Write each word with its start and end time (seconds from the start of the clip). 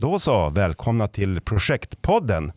Då 0.00 0.18
så, 0.18 0.50
välkomna 0.50 1.08
till 1.08 1.40
Projektpodden. 1.40 2.52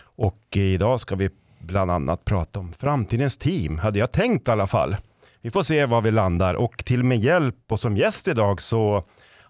Och 0.00 0.56
idag 0.56 1.00
ska 1.00 1.14
vi 1.16 1.30
bland 1.58 1.90
annat 1.90 2.24
prata 2.24 2.60
om 2.60 2.72
framtidens 2.72 3.38
team, 3.38 3.78
hade 3.78 3.98
jag 3.98 4.12
tänkt 4.12 4.48
i 4.48 4.50
alla 4.50 4.66
fall. 4.66 4.96
Vi 5.40 5.50
får 5.50 5.62
se 5.62 5.86
var 5.86 6.00
vi 6.00 6.10
landar 6.10 6.54
och 6.54 6.84
till 6.84 7.04
med 7.04 7.18
hjälp 7.18 7.56
och 7.68 7.80
som 7.80 7.96
gäst 7.96 8.28
idag 8.28 8.62
så 8.62 9.04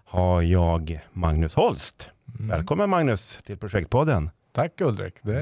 har 0.05 0.41
jag 0.41 0.99
Magnus 1.11 1.53
Holst. 1.53 2.07
Mm. 2.39 2.47
Välkommen 2.47 2.89
Magnus 2.89 3.39
till 3.45 3.57
Projektpodden. 3.57 4.29
Tack 4.51 4.81
Ulrik, 4.81 5.15
det 5.21 5.39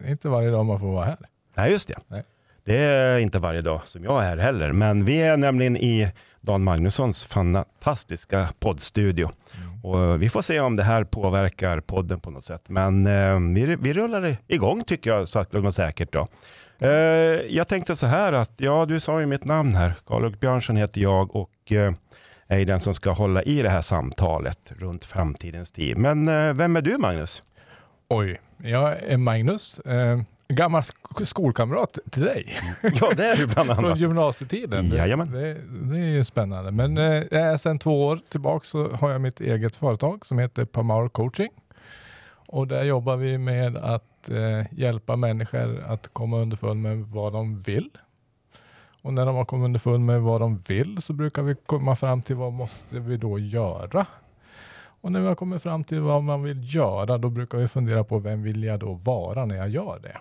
är 0.00 0.10
inte 0.10 0.28
varje 0.28 0.50
dag 0.50 0.66
man 0.66 0.80
får 0.80 0.92
vara 0.92 1.04
här. 1.04 1.18
Nej, 1.54 1.70
just 1.70 1.88
det. 1.88 1.98
Nej. 2.08 2.24
Det 2.70 2.78
är 2.78 3.18
inte 3.18 3.38
varje 3.38 3.62
dag 3.62 3.80
som 3.84 4.04
jag 4.04 4.22
är 4.22 4.26
här 4.26 4.36
heller, 4.36 4.72
men 4.72 5.04
vi 5.04 5.22
är 5.22 5.36
nämligen 5.36 5.76
i 5.76 6.12
Dan 6.40 6.62
Magnussons 6.62 7.24
fantastiska 7.24 8.48
poddstudio. 8.58 9.30
Mm. 9.56 9.84
Och 9.84 10.22
vi 10.22 10.28
får 10.28 10.42
se 10.42 10.60
om 10.60 10.76
det 10.76 10.82
här 10.82 11.04
påverkar 11.04 11.80
podden 11.80 12.20
på 12.20 12.30
något 12.30 12.44
sätt. 12.44 12.62
Men 12.66 13.06
eh, 13.06 13.40
vi, 13.54 13.76
vi 13.76 13.92
rullar 13.92 14.36
igång 14.46 14.84
tycker 14.84 15.10
jag, 15.10 15.28
sakta 15.28 15.60
men 15.60 15.72
säkert. 15.72 16.12
Då. 16.12 16.28
Eh, 16.78 16.90
jag 17.48 17.68
tänkte 17.68 17.96
så 17.96 18.06
här 18.06 18.32
att, 18.32 18.52
ja 18.56 18.86
du 18.86 19.00
sa 19.00 19.20
ju 19.20 19.26
mitt 19.26 19.44
namn 19.44 19.74
här, 19.74 19.94
karl 20.06 20.36
Björnsson 20.36 20.76
heter 20.76 21.00
jag 21.00 21.36
och 21.36 21.72
eh, 21.72 21.92
är 22.46 22.64
den 22.64 22.80
som 22.80 22.94
ska 22.94 23.10
hålla 23.10 23.42
i 23.42 23.62
det 23.62 23.70
här 23.70 23.82
samtalet 23.82 24.72
runt 24.78 25.04
framtidens 25.04 25.72
team. 25.72 26.02
Men 26.02 26.28
eh, 26.28 26.54
vem 26.54 26.76
är 26.76 26.82
du 26.82 26.98
Magnus? 26.98 27.42
Oj, 28.08 28.40
jag 28.62 29.02
är 29.02 29.16
Magnus. 29.16 29.80
Gammal 30.50 30.82
skolkamrat 31.24 31.98
till 32.10 32.22
dig. 32.22 32.56
Ja, 32.82 33.12
det 33.16 33.26
är 33.26 33.36
du 33.36 33.46
bland 33.46 33.70
annat. 33.70 33.80
Från 33.80 33.98
gymnasietiden. 33.98 34.90
Jajamän. 34.90 35.32
Det, 35.32 35.54
det, 35.82 35.98
är 35.98 36.16
ju 36.16 36.24
spännande. 36.24 36.70
Men 36.70 36.98
eh, 36.98 37.56
sedan 37.56 37.78
två 37.78 38.06
år 38.06 38.20
tillbaka 38.30 38.64
så 38.64 38.88
har 38.88 39.10
jag 39.10 39.20
mitt 39.20 39.40
eget 39.40 39.76
företag 39.76 40.26
som 40.26 40.38
heter 40.38 40.64
Pamar 40.64 41.08
Coaching. 41.08 41.50
Och 42.46 42.66
där 42.68 42.82
jobbar 42.82 43.16
vi 43.16 43.38
med 43.38 43.78
att 43.78 44.30
eh, 44.30 44.78
hjälpa 44.78 45.16
människor 45.16 45.84
att 45.86 46.08
komma 46.12 46.38
underfund 46.38 46.82
med 46.82 46.98
vad 46.98 47.32
de 47.32 47.58
vill. 47.58 47.90
Och 49.02 49.14
när 49.14 49.26
de 49.26 49.36
har 49.36 49.44
kommit 49.44 49.64
underfund 49.64 50.06
med 50.06 50.20
vad 50.20 50.40
de 50.40 50.58
vill 50.58 51.02
så 51.02 51.12
brukar 51.12 51.42
vi 51.42 51.54
komma 51.66 51.96
fram 51.96 52.22
till 52.22 52.36
vad 52.36 52.52
måste 52.52 52.98
vi 52.98 53.16
då 53.16 53.38
göra? 53.38 54.06
Och 55.02 55.12
när 55.12 55.20
vi 55.20 55.26
har 55.26 55.34
kommit 55.34 55.62
fram 55.62 55.84
till 55.84 56.00
vad 56.00 56.22
man 56.22 56.42
vill 56.42 56.74
göra, 56.74 57.18
då 57.18 57.28
brukar 57.28 57.58
vi 57.58 57.68
fundera 57.68 58.04
på 58.04 58.18
vem 58.18 58.42
vill 58.42 58.64
jag 58.64 58.80
då 58.80 58.92
vara 58.92 59.44
när 59.44 59.56
jag 59.56 59.68
gör 59.68 59.98
det? 60.02 60.18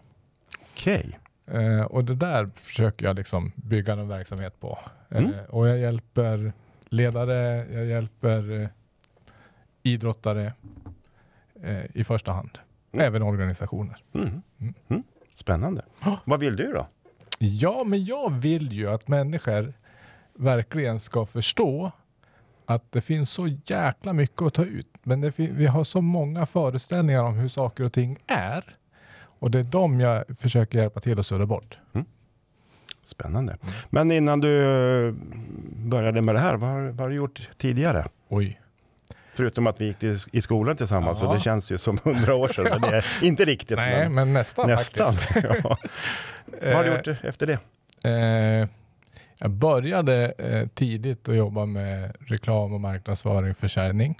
Okej. 0.79 1.19
Okay. 1.47 1.63
Eh, 1.63 1.81
och 1.81 2.03
det 2.03 2.15
där 2.15 2.49
försöker 2.55 3.05
jag 3.05 3.15
liksom 3.15 3.51
bygga 3.55 3.93
en 3.93 4.07
verksamhet 4.07 4.59
på. 4.59 4.79
Eh, 5.09 5.17
mm. 5.17 5.31
och 5.49 5.67
jag 5.67 5.77
hjälper 5.77 6.53
ledare, 6.89 7.67
jag 7.73 7.85
hjälper 7.85 8.61
eh, 8.61 8.69
idrottare 9.83 10.53
i 11.93 12.03
första 12.03 12.31
hand. 12.31 12.59
Mm. 12.91 13.05
Även 13.05 13.21
organisationer. 13.21 13.97
Mm. 14.13 14.41
mm. 14.59 14.73
mm. 14.87 15.03
Spännande. 15.33 15.85
Oh. 16.05 16.15
Vad 16.25 16.39
vill 16.39 16.55
du 16.55 16.73
då? 16.73 16.87
Ja, 17.39 17.83
men 17.83 18.05
jag 18.05 18.33
vill 18.33 18.73
ju 18.73 18.89
att 18.89 19.07
människor 19.07 19.73
verkligen 20.33 20.99
ska 20.99 21.25
förstå 21.25 21.91
att 22.65 22.91
det 22.91 23.01
finns 23.01 23.31
så 23.31 23.47
jäkla 23.65 24.13
mycket 24.13 24.41
att 24.41 24.53
ta 24.53 24.65
ut. 24.65 24.87
Men 25.03 25.33
vi 25.35 25.67
har 25.67 25.83
så 25.83 26.01
många 26.01 26.45
föreställningar 26.45 27.23
om 27.23 27.35
hur 27.35 27.47
saker 27.47 27.83
och 27.83 27.93
ting 27.93 28.17
är. 28.27 28.75
Och 29.39 29.51
det 29.51 29.59
är 29.59 29.63
de 29.63 29.99
jag 29.99 30.23
försöker 30.39 30.79
hjälpa 30.79 30.99
till 30.99 31.19
att 31.19 31.25
sudda 31.25 31.45
bort. 31.45 31.77
Mm. 31.93 32.05
Spännande. 33.03 33.57
Men 33.89 34.11
innan 34.11 34.39
du 34.39 34.61
eh, 35.07 35.13
började 35.75 36.21
med 36.21 36.35
det 36.35 36.39
här, 36.39 36.55
vad 36.55 36.69
har, 36.69 36.81
vad 36.81 36.99
har 36.99 37.09
du 37.09 37.15
gjort 37.15 37.49
tidigare? 37.57 38.05
Oj. 38.27 38.61
Förutom 39.33 39.67
att 39.67 39.81
vi 39.81 39.85
gick 39.85 40.03
i 40.31 40.41
skolan 40.41 40.75
tillsammans, 40.75 41.19
ja. 41.21 41.27
så 41.27 41.33
det 41.33 41.39
känns 41.39 41.71
ju 41.71 41.77
som 41.77 41.99
hundra 42.03 42.35
år 42.35 42.47
sedan. 42.47 42.67
Men 42.69 42.81
det 42.81 42.97
är 42.97 43.05
inte 43.23 43.45
riktigt. 43.45 43.77
Nej, 43.77 43.99
men, 43.99 44.13
men 44.13 44.33
nästan, 44.33 44.67
nästan 44.69 45.13
faktiskt. 45.13 45.45
ja. 45.63 45.77
Vad 46.61 46.73
har 46.73 46.83
du 46.83 46.91
gjort 46.91 47.23
efter 47.23 47.47
det? 47.47 47.59
Eh, 48.03 48.67
jag 49.37 49.51
började 49.51 50.33
eh, 50.37 50.67
tidigt 50.67 51.29
att 51.29 51.35
jobba 51.35 51.65
med 51.65 52.15
reklam 52.19 52.73
och 52.73 52.81
marknadsföring 52.81 53.51
och 53.51 53.57
försäljning. 53.57 54.15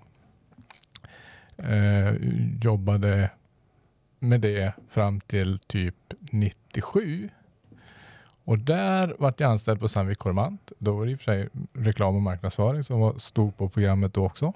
Eh, 1.58 2.14
jobbade 2.62 3.30
med 4.20 4.42
det 4.42 4.74
fram 4.90 5.22
till 5.22 5.60
typ 5.60 6.14
97. 6.32 7.30
Och 8.44 8.60
där 8.60 9.16
vart 9.20 9.40
jag 9.40 9.52
anställd 9.52 9.80
på 9.80 9.88
Sandvik 9.90 10.18
Cormant. 10.18 10.72
Då 10.78 10.98
var 10.98 11.06
det 11.06 11.12
i 11.12 11.16
och 11.16 11.20
för 11.20 11.24
sig 11.24 11.50
reklam 11.74 12.16
och 12.16 12.22
marknadsföring 12.22 12.84
som 12.84 13.00
var, 13.00 13.20
stod 13.20 13.58
på 13.58 13.70
programmet 13.70 14.14
då 14.14 14.26
också. 14.26 14.54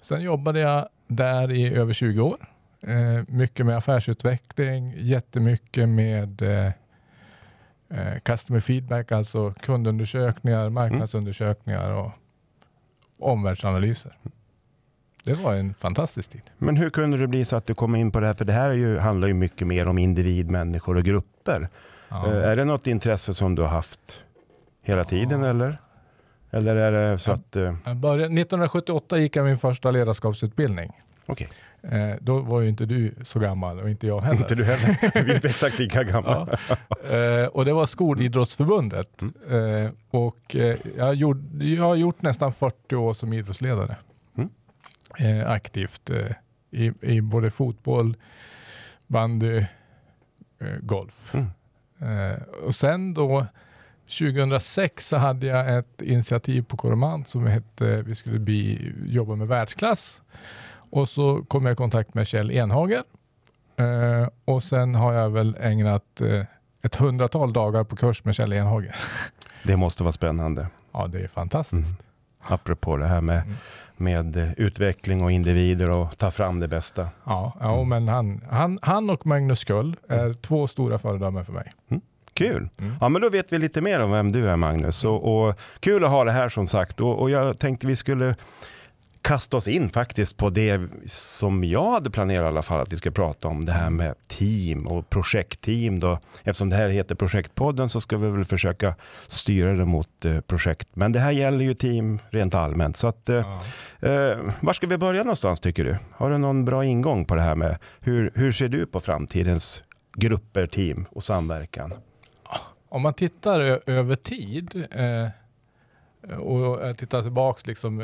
Sen 0.00 0.22
jobbade 0.22 0.60
jag 0.60 0.88
där 1.06 1.52
i 1.52 1.74
över 1.74 1.92
20 1.92 2.20
år. 2.20 2.48
Eh, 2.86 3.22
mycket 3.28 3.66
med 3.66 3.76
affärsutveckling, 3.76 4.94
jättemycket 4.96 5.88
med 5.88 6.42
eh, 6.42 6.72
eh, 7.88 8.18
customer 8.22 8.60
feedback, 8.60 9.12
alltså 9.12 9.54
kundundersökningar, 9.60 10.70
marknadsundersökningar 10.70 11.92
och 11.92 12.10
omvärldsanalyser. 13.18 14.16
Det 15.24 15.34
var 15.34 15.54
en 15.54 15.74
fantastisk 15.74 16.30
tid. 16.30 16.42
Men 16.58 16.76
hur 16.76 16.90
kunde 16.90 17.16
det 17.16 17.26
bli 17.26 17.44
så 17.44 17.56
att 17.56 17.66
du 17.66 17.74
kom 17.74 17.96
in 17.96 18.10
på 18.10 18.20
det 18.20 18.26
här? 18.26 18.34
För 18.34 18.44
det 18.44 18.52
här 18.52 18.70
ju, 18.70 18.98
handlar 18.98 19.28
ju 19.28 19.34
mycket 19.34 19.66
mer 19.66 19.88
om 19.88 19.98
individ, 19.98 20.50
människor 20.50 20.96
och 20.96 21.04
grupper. 21.04 21.68
Ja. 22.08 22.26
Uh, 22.26 22.48
är 22.48 22.56
det 22.56 22.64
något 22.64 22.86
intresse 22.86 23.34
som 23.34 23.54
du 23.54 23.62
har 23.62 23.68
haft 23.68 24.20
hela 24.82 25.04
tiden 25.04 25.42
ja. 25.42 25.50
eller? 25.50 25.78
Eller 26.50 26.76
är 26.76 26.92
det 26.92 27.18
så 27.18 27.32
att... 27.32 27.56
Uh... 27.56 27.74
Jag 27.84 27.96
började, 27.96 28.24
1978 28.24 29.18
gick 29.18 29.36
jag 29.36 29.44
min 29.44 29.58
första 29.58 29.90
ledarskapsutbildning. 29.90 30.92
Okay. 31.26 31.46
Eh, 31.82 32.16
då 32.20 32.38
var 32.38 32.60
ju 32.60 32.68
inte 32.68 32.86
du 32.86 33.14
så 33.24 33.38
gammal 33.38 33.80
och 33.80 33.90
inte 33.90 34.06
jag 34.06 34.20
heller. 34.20 34.40
Inte 34.40 34.54
du 34.54 34.64
heller. 34.64 35.24
Vi 35.24 35.32
är 35.32 35.46
exakt 35.46 35.78
lika 35.78 36.04
gamla. 36.04 36.58
ja. 36.68 37.16
eh, 37.16 37.46
och 37.46 37.64
det 37.64 37.72
var 37.72 37.86
Skolidrottsförbundet. 37.86 39.22
Mm. 39.22 39.84
Eh, 39.84 39.90
och 40.10 40.56
eh, 40.56 40.76
jag, 40.96 41.14
gjorde, 41.14 41.64
jag 41.64 41.84
har 41.84 41.94
gjort 41.94 42.22
nästan 42.22 42.52
40 42.52 42.96
år 42.96 43.14
som 43.14 43.32
idrottsledare. 43.32 43.96
Eh, 45.18 45.50
aktivt 45.50 46.10
eh, 46.10 46.30
i, 46.70 46.92
i 47.00 47.20
både 47.20 47.50
fotboll, 47.50 48.16
bandy, 49.06 49.64
golf. 50.80 51.34
Mm. 51.34 51.48
och 52.66 52.74
sen 52.74 53.14
då 53.14 53.46
2006 54.04 55.08
så 55.08 55.16
hade 55.16 55.46
jag 55.46 55.78
ett 55.78 56.02
initiativ 56.02 56.62
på 56.62 56.76
Coromant 56.76 57.28
som 57.28 57.46
hette 57.46 58.02
vi 58.02 58.14
skulle 58.14 58.38
bli, 58.38 58.92
jobba 59.06 59.36
med 59.36 59.48
världsklass. 59.48 60.22
Och 60.90 61.08
så 61.08 61.44
kom 61.44 61.66
jag 61.66 61.72
i 61.72 61.76
kontakt 61.76 62.14
med 62.14 62.26
Kjell 62.26 62.50
Enhager. 62.50 63.02
Eh, 63.76 64.28
och 64.44 64.62
sen 64.62 64.94
har 64.94 65.12
jag 65.12 65.30
väl 65.30 65.56
ägnat 65.60 66.20
eh, 66.20 66.44
ett 66.82 66.94
hundratal 66.94 67.52
dagar 67.52 67.84
på 67.84 67.96
kurs 67.96 68.24
med 68.24 68.34
Kjell 68.34 68.52
Enhager. 68.52 68.96
Det 69.62 69.76
måste 69.76 70.02
vara 70.02 70.12
spännande. 70.12 70.68
Ja, 70.92 71.06
det 71.06 71.20
är 71.20 71.28
fantastiskt. 71.28 71.72
Mm. 71.72 71.96
Apropå 72.46 72.96
det 72.96 73.06
här 73.06 73.20
med, 73.20 73.42
mm. 73.42 73.54
med 73.96 74.54
utveckling 74.56 75.22
och 75.22 75.32
individer 75.32 75.90
och 75.90 76.18
ta 76.18 76.30
fram 76.30 76.60
det 76.60 76.68
bästa. 76.68 77.08
Ja, 77.24 77.52
ja 77.60 77.74
mm. 77.74 77.88
men 77.88 78.08
han, 78.08 78.40
han, 78.50 78.78
han 78.82 79.10
och 79.10 79.26
Magnus 79.26 79.58
Skull 79.58 79.96
är 80.08 80.24
mm. 80.24 80.34
två 80.34 80.66
stora 80.66 80.98
föredömen 80.98 81.44
för 81.44 81.52
mig. 81.52 81.72
Mm. 81.88 82.02
Kul! 82.34 82.68
Mm. 82.78 82.94
Ja, 83.00 83.08
men 83.08 83.22
då 83.22 83.28
vet 83.28 83.52
vi 83.52 83.58
lite 83.58 83.80
mer 83.80 84.00
om 84.00 84.10
vem 84.10 84.32
du 84.32 84.50
är 84.50 84.56
Magnus. 84.56 85.04
Och, 85.04 85.46
och 85.48 85.58
kul 85.80 86.04
att 86.04 86.10
ha 86.10 86.24
det 86.24 86.32
här 86.32 86.48
som 86.48 86.66
sagt. 86.66 87.00
Och, 87.00 87.18
och 87.18 87.30
jag 87.30 87.58
tänkte 87.58 87.86
vi 87.86 87.96
skulle 87.96 88.36
kasta 89.24 89.56
oss 89.56 89.68
in 89.68 89.88
faktiskt 89.88 90.36
på 90.36 90.50
det 90.50 90.80
som 91.06 91.64
jag 91.64 91.90
hade 91.90 92.10
planerat 92.10 92.44
i 92.44 92.46
alla 92.46 92.62
fall 92.62 92.80
att 92.80 92.92
vi 92.92 92.96
ska 92.96 93.10
prata 93.10 93.48
om. 93.48 93.64
Det 93.64 93.72
här 93.72 93.90
med 93.90 94.14
team 94.28 94.86
och 94.86 95.10
projektteam. 95.10 96.00
Då. 96.00 96.18
Eftersom 96.42 96.70
det 96.70 96.76
här 96.76 96.88
heter 96.88 97.14
Projektpodden 97.14 97.88
så 97.88 98.00
ska 98.00 98.16
vi 98.16 98.30
väl 98.30 98.44
försöka 98.44 98.94
styra 99.28 99.72
det 99.72 99.84
mot 99.84 100.24
eh, 100.24 100.40
projekt. 100.40 100.88
Men 100.94 101.12
det 101.12 101.18
här 101.18 101.30
gäller 101.30 101.64
ju 101.64 101.74
team 101.74 102.18
rent 102.30 102.54
allmänt. 102.54 102.96
Så 102.96 103.06
att, 103.06 103.28
eh, 103.28 103.60
ja. 104.00 104.08
eh, 104.08 104.38
var 104.60 104.72
ska 104.72 104.86
vi 104.86 104.98
börja 104.98 105.22
någonstans 105.22 105.60
tycker 105.60 105.84
du? 105.84 105.96
Har 106.12 106.30
du 106.30 106.38
någon 106.38 106.64
bra 106.64 106.84
ingång 106.84 107.24
på 107.24 107.34
det 107.34 107.42
här 107.42 107.54
med 107.54 107.78
hur, 108.00 108.32
hur 108.34 108.52
ser 108.52 108.68
du 108.68 108.86
på 108.86 109.00
framtidens 109.00 109.82
grupper, 110.16 110.66
team 110.66 111.06
och 111.10 111.24
samverkan? 111.24 111.92
Om 112.88 113.02
man 113.02 113.14
tittar 113.14 113.80
över 113.90 114.16
tid 114.16 114.86
eh, 114.90 115.28
och 116.38 116.86
jag 116.86 116.98
tittar 116.98 117.22
tillbaka 117.22 117.60
liksom 117.64 118.00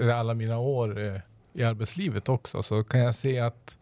eh, 0.00 0.18
alla 0.18 0.34
mina 0.34 0.58
år 0.58 0.98
eh, 0.98 1.20
i 1.52 1.64
arbetslivet 1.64 2.28
också 2.28 2.62
så 2.62 2.84
kan 2.84 3.00
jag 3.00 3.14
se 3.14 3.40
att 3.40 3.76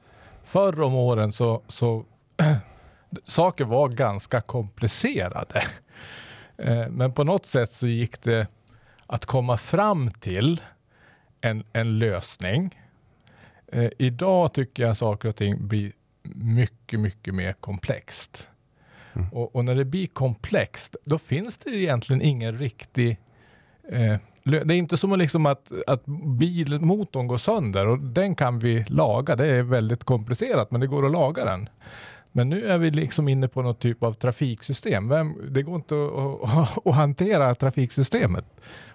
förr 0.45 0.83
om 0.83 0.95
åren 0.95 1.33
så, 1.33 1.63
så 1.69 2.05
saker 3.25 3.65
var 3.65 3.89
ganska 3.89 4.41
komplicerade. 4.41 5.63
Eh, 6.57 6.89
men 6.89 7.13
på 7.13 7.25
något 7.25 7.47
sätt 7.47 7.73
så 7.73 7.87
gick 7.87 8.23
det 8.23 8.47
att 9.07 9.27
komma 9.27 9.57
fram 9.57 10.11
till 10.11 10.61
en, 11.41 11.65
en 11.73 11.99
lösning. 11.99 12.81
Idag 13.99 14.53
tycker 14.53 14.83
jag 14.83 14.97
saker 14.97 15.29
och 15.29 15.37
ting 15.37 15.69
blir 15.69 15.93
mycket, 16.35 17.01
mycket 17.01 17.35
mer 17.35 17.53
komplext. 17.53 18.49
Mm. 19.13 19.29
Och, 19.33 19.57
och, 19.57 19.65
när 19.65 19.75
det 19.75 19.85
blir 19.85 20.07
komplext, 20.07 20.97
då 21.05 21.19
finns 21.19 21.59
det 21.59 21.71
egentligen 21.71 22.23
ingen 22.23 22.59
riktig 22.59 23.19
eh, 23.88 24.17
det 24.50 24.56
är 24.56 24.73
inte 24.73 24.96
som 24.96 25.19
liksom 25.19 25.46
att, 25.46 25.73
att 25.87 26.06
bilmotorn 26.38 27.26
går 27.26 27.38
sönder 27.38 27.87
och 27.87 27.99
den 27.99 28.35
kan 28.35 28.58
vi 28.58 28.85
laga. 28.88 29.37
Det 29.37 29.46
är 29.46 29.62
väldigt 29.62 30.05
komplicerat, 30.05 30.70
men 30.70 30.81
det 30.81 30.87
går 30.87 31.06
att 31.06 31.12
laga 31.12 31.44
den. 31.44 31.69
Men 32.32 32.49
nu 32.49 32.67
är 32.67 32.79
vi 32.79 32.90
liksom 32.90 33.29
inne 33.29 33.49
på 33.49 33.62
något 33.62 33.81
typ 33.81 34.02
av 34.02 34.12
trafiksystem. 34.12 35.08
Vem, 35.08 35.52
det 35.55 35.62
går 35.62 35.76
inte 35.76 35.94
att, 35.94 36.50
att, 36.58 36.87
att, 36.87 36.94
hantera 36.94 37.55
trafiksystemet 37.55 38.44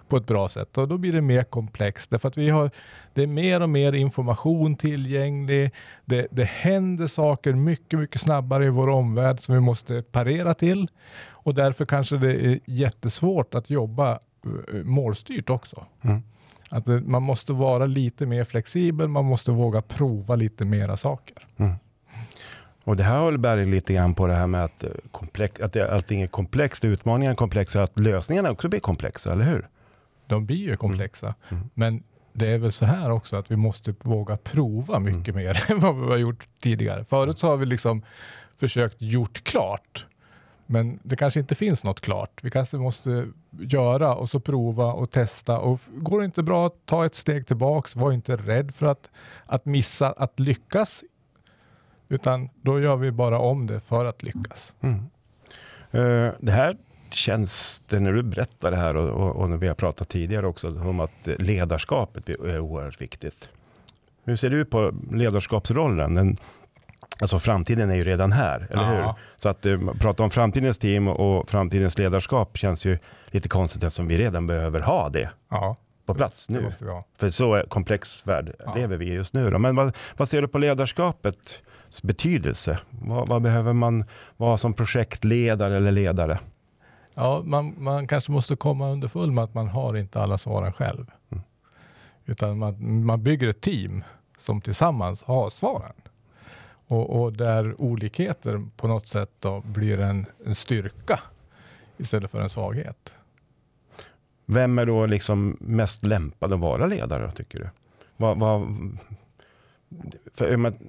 på 0.08 0.16
ett 0.16 0.26
bra 0.26 0.48
sätt 0.48 0.78
och 0.78 0.88
då 0.88 0.98
blir 0.98 1.12
det 1.12 1.20
mer 1.20 1.44
komplext 1.44 2.10
därför 2.10 2.28
att 2.28 2.36
vi 2.36 2.50
har, 2.50 2.70
det 3.14 3.22
är 3.22 3.26
mer 3.26 3.62
och 3.62 3.70
mer 3.70 3.92
information 3.92 4.76
tillgänglig. 4.76 5.70
Det, 6.04 6.26
det 6.30 6.44
händer 6.44 7.06
saker 7.06 7.52
mycket, 7.52 7.98
mycket 7.98 8.20
snabbare 8.20 8.66
i 8.66 8.70
vår 8.70 8.88
omvärld 8.88 9.40
som 9.40 9.54
vi 9.54 9.60
måste 9.60 10.02
parera 10.02 10.54
till 10.54 10.88
och 11.28 11.54
därför 11.54 11.84
kanske 11.84 12.16
det 12.16 12.46
är 12.46 12.60
jättesvårt 12.64 13.54
att 13.54 13.70
jobba 13.70 14.18
målstyrt 14.84 15.50
också. 15.50 15.86
Mm. 16.02 16.22
Att 16.70 16.86
man 16.86 17.22
måste 17.22 17.52
vara 17.52 17.86
lite 17.86 18.26
mer 18.26 18.44
flexibel, 18.44 19.08
man 19.08 19.24
måste 19.24 19.50
våga 19.50 19.82
prova 19.82 20.36
lite 20.36 20.64
mera 20.64 20.96
saker. 20.96 21.46
Mm. 21.56 21.74
Och 22.84 22.96
det 22.96 23.02
här 23.02 23.18
håller 23.18 23.38
bäring 23.38 23.70
lite 23.70 23.94
grann 23.94 24.14
på 24.14 24.26
det 24.26 24.34
här 24.34 24.46
med 24.46 24.64
att, 24.64 24.84
eh, 24.84 24.90
komplex, 25.10 25.60
att 25.60 25.76
allting 25.76 26.22
är 26.22 26.26
komplext, 26.26 26.84
utmaningarna 26.84 27.32
är 27.32 27.36
komplexa, 27.36 27.82
att 27.82 27.98
lösningarna 27.98 28.50
också 28.50 28.68
blir 28.68 28.80
komplexa, 28.80 29.32
eller 29.32 29.44
hur? 29.44 29.68
De 30.26 30.46
blir 30.46 30.56
ju 30.56 30.76
komplexa. 30.76 31.26
Mm. 31.26 31.60
mm. 31.62 31.70
Men 31.74 32.02
det 32.32 32.48
är 32.48 32.58
väl 32.58 32.72
så 32.72 32.84
här 32.84 33.10
också 33.10 33.36
att 33.36 33.50
vi 33.50 33.56
måste 33.56 33.94
våga 34.02 34.36
prova 34.36 34.98
mycket 34.98 35.34
mm. 35.34 35.44
mer 35.44 35.64
än 35.70 35.80
vad 35.80 36.00
vi 36.00 36.06
har 36.06 36.16
gjort 36.16 36.48
tidigare. 36.60 37.04
Förut 37.04 37.38
så 37.38 37.46
har 37.46 37.56
vi 37.56 37.66
liksom 37.66 38.02
försökt 38.56 38.96
gjort 39.02 39.44
klart. 39.44 40.06
Men 40.66 40.98
det 41.02 41.16
kanske 41.16 41.40
inte 41.40 41.54
finns 41.54 41.84
något 41.84 42.00
klart. 42.00 42.40
Vi 42.42 42.50
kanske 42.50 42.76
måste 42.76 43.28
göra 43.50 44.14
och 44.14 44.28
så 44.28 44.40
prova 44.40 44.92
och 44.92 45.10
testa. 45.10 45.58
Och 45.58 45.80
går 45.92 46.18
det 46.18 46.24
inte 46.24 46.42
bra, 46.42 46.70
ta 46.84 47.06
ett 47.06 47.14
steg 47.14 47.46
tillbaks. 47.46 47.96
Var 47.96 48.12
inte 48.12 48.36
rädd 48.36 48.74
för 48.74 48.86
att, 48.86 49.10
att 49.46 49.64
missa 49.64 50.12
att 50.12 50.40
lyckas 50.40 51.04
utan 52.08 52.48
då 52.62 52.80
gör 52.80 52.96
vi 52.96 53.10
bara 53.10 53.38
om 53.38 53.66
det 53.66 53.80
för 53.80 54.04
att 54.04 54.22
lyckas. 54.22 54.72
Mm. 54.80 54.98
Uh, 55.94 56.32
det 56.40 56.52
här 56.52 56.76
känns 57.10 57.82
det 57.88 58.00
när 58.00 58.12
du 58.12 58.22
berättar 58.22 58.70
det 58.70 58.76
här 58.76 58.96
och, 58.96 59.10
och, 59.10 59.36
och, 59.36 59.50
när 59.50 59.56
vi 59.56 59.68
har 59.68 59.74
pratat 59.74 60.08
tidigare 60.08 60.46
också 60.46 60.68
om 60.68 61.00
att 61.00 61.28
ledarskapet 61.38 62.28
är 62.28 62.60
oerhört 62.60 63.00
viktigt. 63.00 63.48
Hur 64.24 64.36
ser 64.36 64.50
du 64.50 64.64
på 64.64 64.92
ledarskapsrollen? 65.12 66.14
Den, 66.14 66.36
alltså 67.20 67.38
framtiden 67.38 67.90
är 67.90 67.94
ju 67.94 68.04
redan 68.04 68.32
här, 68.32 68.66
eller 68.70 68.82
ja. 68.82 69.06
hur? 69.06 69.14
Så 69.36 69.48
att 69.48 69.66
uh, 69.66 69.92
prata 69.92 70.22
om 70.22 70.30
framtidens 70.30 70.78
team 70.78 71.08
och 71.08 71.50
framtidens 71.50 71.98
ledarskap 71.98 72.56
känns 72.56 72.84
ju 72.84 72.98
lite 73.26 73.48
konstigt 73.48 73.82
eftersom 73.82 74.08
vi 74.08 74.18
redan 74.18 74.46
behöver 74.46 74.80
ha 74.80 75.08
det. 75.08 75.30
Ja 75.50 75.76
på 76.06 76.14
plats 76.14 76.50
nu. 76.50 76.70
För 77.18 77.30
så 77.30 77.62
komplex 77.68 78.26
värld 78.26 78.54
ja. 78.64 78.74
lever 78.74 78.96
vi 78.96 79.12
just 79.12 79.34
nu. 79.34 79.50
Då. 79.50 79.58
Men 79.58 79.76
vad, 79.76 79.96
vad 80.16 80.28
ser 80.28 80.42
du 80.42 80.48
på 80.48 80.58
ledarskapet? 80.58 81.62
betydelse? 82.02 82.78
Vad, 82.90 83.28
vad, 83.28 83.42
behöver 83.42 83.72
man 83.72 84.04
vara 84.36 84.58
som 84.58 84.74
projektledare 84.74 85.76
eller 85.76 85.92
ledare? 85.92 86.38
Ja, 87.14 87.42
man, 87.44 87.74
man 87.78 88.06
kanske 88.06 88.32
måste 88.32 88.56
komma 88.56 88.90
underfull 88.90 89.30
med 89.30 89.44
att 89.44 89.54
man 89.54 89.68
har 89.68 89.96
inte 89.96 90.22
alla 90.22 90.38
svaren 90.38 90.72
själv. 90.72 91.10
Mm. 91.30 91.44
Utan 92.24 92.58
man, 92.58 93.04
man 93.04 93.22
bygger 93.22 93.48
ett 93.48 93.60
team 93.60 94.04
som 94.38 94.60
tillsammans 94.60 95.22
har 95.22 95.50
svaren. 95.50 95.94
Och, 96.94 97.22
och 97.22 97.32
där 97.32 97.80
olikheter 97.80 98.62
på 98.76 98.88
något 98.88 99.06
sätt 99.06 99.30
då 99.38 99.60
blir 99.60 100.00
en, 100.00 100.26
en 100.46 100.54
styrka 100.54 101.20
istället 101.96 102.30
för 102.30 102.40
en 102.40 102.50
svaghet. 102.50 103.12
Vem 104.46 104.78
är 104.78 104.86
då 104.86 105.06
liksom 105.06 105.56
mest 105.60 106.06
lämpad 106.06 106.52
att 106.52 106.60
vara 106.60 106.86
ledare, 106.86 107.32
tycker 107.32 107.58
du? 107.58 107.68
Vad, 108.16 108.38
vad, 108.38 108.60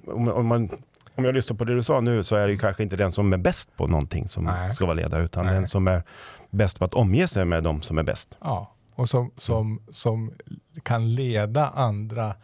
om, 0.06 0.28
om, 0.28 0.46
man, 0.46 0.68
om 1.14 1.24
jag 1.24 1.34
lyssnar 1.34 1.56
på 1.56 1.64
det 1.64 1.74
du 1.74 1.82
sa 1.82 2.00
nu 2.00 2.24
så 2.24 2.36
är 2.36 2.46
det 2.46 2.56
kanske 2.56 2.82
inte 2.82 2.96
den 2.96 3.12
som 3.12 3.32
är 3.32 3.36
bäst 3.36 3.76
på 3.76 3.86
någonting 3.86 4.28
som 4.28 4.44
Nej. 4.44 4.74
ska 4.74 4.84
vara 4.84 4.94
ledare, 4.94 5.24
utan 5.24 5.44
Nej. 5.46 5.54
den 5.54 5.66
som 5.66 5.88
är 5.88 6.02
bäst 6.50 6.78
på 6.78 6.84
att 6.84 6.94
omge 6.94 7.28
sig 7.28 7.44
med 7.44 7.62
de 7.62 7.82
som 7.82 7.98
är 7.98 8.02
bäst. 8.02 8.38
Ja, 8.40 8.72
och 8.94 9.08
som, 9.08 9.30
som, 9.36 9.80
som 9.88 10.32
kan 10.82 11.14
leda 11.14 11.68
andra 11.68 12.34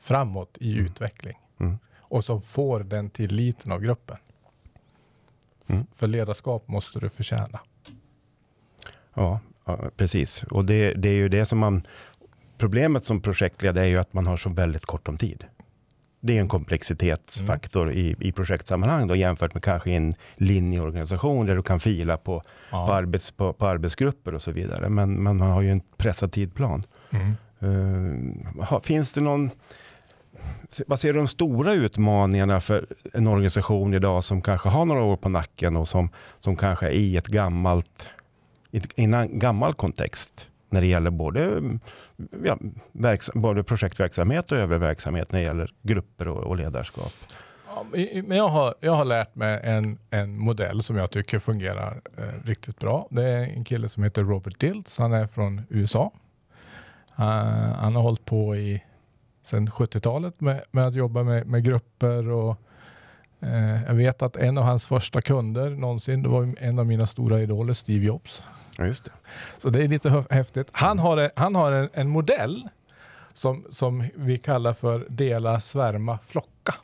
framåt 0.00 0.56
i 0.60 0.72
mm. 0.72 0.86
utveckling. 0.86 1.38
Mm. 1.60 1.78
Och 2.10 2.24
som 2.24 2.42
får 2.42 2.80
den 2.80 3.10
tilliten 3.10 3.72
av 3.72 3.80
gruppen. 3.80 4.16
Mm. 5.66 5.86
För 5.94 6.06
ledarskap 6.06 6.68
måste 6.68 7.00
du 7.00 7.10
förtjäna. 7.10 7.60
Ja, 9.14 9.40
ja 9.64 9.90
precis. 9.96 10.42
Och 10.42 10.64
det, 10.64 10.94
det 10.94 11.08
är 11.08 11.14
ju 11.14 11.28
det 11.28 11.46
som 11.46 11.58
man... 11.58 11.82
Problemet 12.58 13.04
som 13.04 13.20
projektledare 13.20 13.84
är 13.84 13.88
ju 13.88 13.98
att 13.98 14.12
man 14.12 14.26
har 14.26 14.36
så 14.36 14.50
väldigt 14.50 14.86
kort 14.86 15.08
om 15.08 15.16
tid. 15.16 15.44
Det 16.20 16.36
är 16.36 16.40
en 16.40 16.48
komplexitetsfaktor 16.48 17.82
mm. 17.82 17.98
i, 17.98 18.16
i 18.20 18.32
projektsammanhang 18.32 19.06
då, 19.06 19.16
jämfört 19.16 19.54
med 19.54 19.62
kanske 19.62 19.90
en 19.90 20.14
linjeorganisation 20.34 21.46
där 21.46 21.56
du 21.56 21.62
kan 21.62 21.80
fila 21.80 22.16
på, 22.16 22.42
ja. 22.70 22.86
på, 22.86 22.92
arbets, 22.92 23.30
på, 23.30 23.52
på, 23.52 23.66
arbetsgrupper 23.66 24.34
och 24.34 24.42
så 24.42 24.52
vidare. 24.52 24.88
Men, 24.88 25.22
men 25.22 25.38
man 25.38 25.50
har 25.50 25.62
ju 25.62 25.70
en 25.70 25.82
pressad 25.96 26.32
tidplan. 26.32 26.82
Mm. 27.10 27.34
Uh, 28.60 28.80
finns 28.80 29.12
det 29.12 29.20
någon... 29.20 29.50
Vad 30.86 31.00
ser 31.00 31.12
du 31.12 31.18
de 31.18 31.28
stora 31.28 31.72
utmaningarna 31.72 32.60
för 32.60 32.86
en 33.12 33.26
organisation 33.26 33.94
idag 33.94 34.24
som 34.24 34.42
kanske 34.42 34.68
har 34.68 34.84
några 34.84 35.02
år 35.02 35.16
på 35.16 35.28
nacken 35.28 35.76
och 35.76 35.88
som, 35.88 36.08
som 36.38 36.56
kanske 36.56 36.86
är 36.86 36.90
i 36.90 37.16
ett 37.16 37.26
gammalt, 37.26 38.06
i 38.70 38.82
en 38.96 39.38
gammal 39.38 39.74
kontext? 39.74 40.50
när 40.70 40.80
det 40.80 40.86
gäller 40.86 41.10
både, 41.10 41.44
mm, 41.44 41.80
ja, 42.44 42.58
både 43.34 43.62
projektverksamhet 43.62 44.52
och 44.52 44.58
övrig 44.58 44.80
verksamhet 44.80 45.32
när 45.32 45.40
det 45.40 45.46
gäller 45.46 45.70
grupper 45.82 46.28
och, 46.28 46.44
och 46.44 46.56
ledarskap. 46.56 47.12
Ja, 47.66 47.84
men 48.24 48.36
jag, 48.36 48.48
har, 48.48 48.74
jag 48.80 48.92
har 48.92 49.04
lärt 49.04 49.34
mig 49.34 49.60
en, 49.62 49.98
en 50.10 50.38
modell 50.38 50.82
som 50.82 50.96
jag 50.96 51.10
tycker 51.10 51.38
fungerar 51.38 52.00
eh, 52.18 52.46
riktigt 52.46 52.78
bra. 52.78 53.08
Det 53.10 53.22
är 53.22 53.42
en 53.42 53.64
kille 53.64 53.88
som 53.88 54.02
heter 54.02 54.22
Robert 54.22 54.60
Diltz. 54.60 54.98
Han 54.98 55.12
är 55.12 55.26
från 55.26 55.62
USA. 55.68 56.12
Uh, 57.18 57.24
han 57.24 57.94
har 57.94 58.02
hållit 58.02 58.24
på 58.24 58.56
i 58.56 58.82
sedan 59.50 59.68
70-talet 59.68 60.40
med, 60.40 60.62
med, 60.70 60.86
att 60.86 60.94
jobba 60.94 61.22
med, 61.22 61.46
med 61.46 61.64
grupper 61.64 62.28
och 62.30 62.56
uh, 63.42 63.84
jag 63.84 63.94
vet 63.94 64.22
att 64.22 64.36
en 64.36 64.58
av 64.58 64.64
hans 64.64 64.86
första 64.86 65.22
kunder 65.22 65.70
någonsin, 65.70 66.22
det 66.22 66.28
var 66.28 66.54
en 66.58 66.78
av 66.78 66.86
mina 66.86 67.06
stora 67.06 67.40
idoler, 67.40 67.74
Steve 67.74 68.06
Jobs. 68.06 68.42
Ja, 68.78 68.86
just 68.86 69.04
det. 69.04 69.10
Så 69.58 69.70
det 69.70 69.84
är 69.84 69.88
lite 69.88 70.24
häftigt. 70.30 70.68
Han 70.72 70.98
har, 70.98 71.30
han 71.36 71.54
har 71.54 71.72
en, 71.72 71.88
en 71.92 72.08
modell 72.08 72.68
som, 73.34 73.64
som 73.70 74.04
vi 74.14 74.38
kallar 74.38 74.72
för 74.72 75.06
dela, 75.08 75.60
svärma, 75.60 76.18
flocka. 76.26 76.74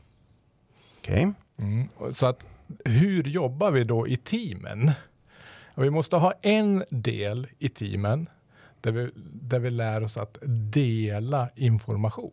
Okej. 0.98 1.14
Okay. 1.14 1.32
Mm. 1.68 1.88
Så 2.12 2.26
att 2.26 2.46
hur 2.84 3.22
jobbar 3.22 3.70
vi 3.70 3.84
då 3.84 4.08
i 4.08 4.16
teamen? 4.16 4.90
Vi 5.74 5.90
måste 5.90 6.16
ha 6.16 6.32
en 6.42 6.84
del 6.90 7.46
i 7.58 7.68
teamen 7.68 8.28
där 8.80 8.92
vi, 8.92 9.10
där 9.32 9.58
vi 9.58 9.70
lär 9.70 10.02
oss 10.02 10.16
att 10.16 10.38
dela 10.72 11.48
information. 11.54 12.32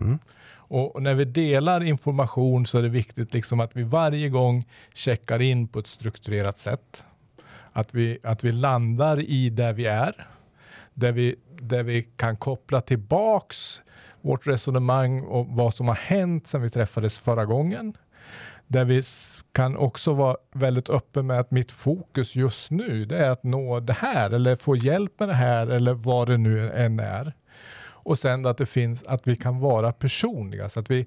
Mm. 0.00 0.18
Och 0.74 1.02
när 1.02 1.14
vi 1.14 1.24
delar 1.24 1.82
information 1.82 2.66
så 2.66 2.78
är 2.78 2.82
det 2.82 2.88
viktigt 2.88 3.34
liksom 3.34 3.60
att 3.60 3.76
vi 3.76 3.82
varje 3.82 4.28
gång 4.28 4.64
checkar 4.94 5.42
in 5.42 5.68
på 5.68 5.78
ett 5.78 5.86
strukturerat 5.86 6.58
sätt. 6.58 7.04
Att 7.72 7.94
vi, 7.94 8.18
att 8.22 8.44
vi 8.44 8.52
landar 8.52 9.20
i 9.20 9.50
där 9.50 9.72
vi 9.72 9.86
är, 9.86 10.28
där 10.94 11.12
vi, 11.12 11.36
där 11.60 11.82
vi 11.82 12.02
kan 12.02 12.36
koppla 12.36 12.80
tillbaks 12.80 13.80
vårt 14.20 14.46
resonemang 14.46 15.20
och 15.20 15.46
vad 15.48 15.74
som 15.74 15.88
har 15.88 15.94
hänt 15.94 16.46
sedan 16.46 16.62
vi 16.62 16.70
träffades 16.70 17.18
förra 17.18 17.44
gången. 17.44 17.96
Där 18.66 18.84
vi 18.84 19.02
kan 19.52 19.76
också 19.76 20.12
vara 20.12 20.36
väldigt 20.52 20.90
öppen 20.90 21.26
med 21.26 21.40
att 21.40 21.50
mitt 21.50 21.72
fokus 21.72 22.36
just 22.36 22.70
nu, 22.70 23.04
det 23.04 23.18
är 23.18 23.30
att 23.30 23.42
nå 23.42 23.80
det 23.80 23.92
här 23.92 24.30
eller 24.30 24.56
få 24.56 24.76
hjälp 24.76 25.20
med 25.20 25.28
det 25.28 25.34
här 25.34 25.66
eller 25.66 25.94
vad 25.94 26.28
det 26.28 26.36
nu 26.36 26.70
än 26.70 27.00
är. 27.00 27.32
Och 28.02 28.18
sen 28.18 28.46
att 28.46 28.58
det 28.58 28.66
finns, 28.66 29.02
att 29.02 29.26
vi 29.26 29.36
kan 29.36 29.60
vara 29.60 29.92
personliga 29.92 30.68
så 30.68 30.80
att 30.80 30.90
vi 30.90 31.06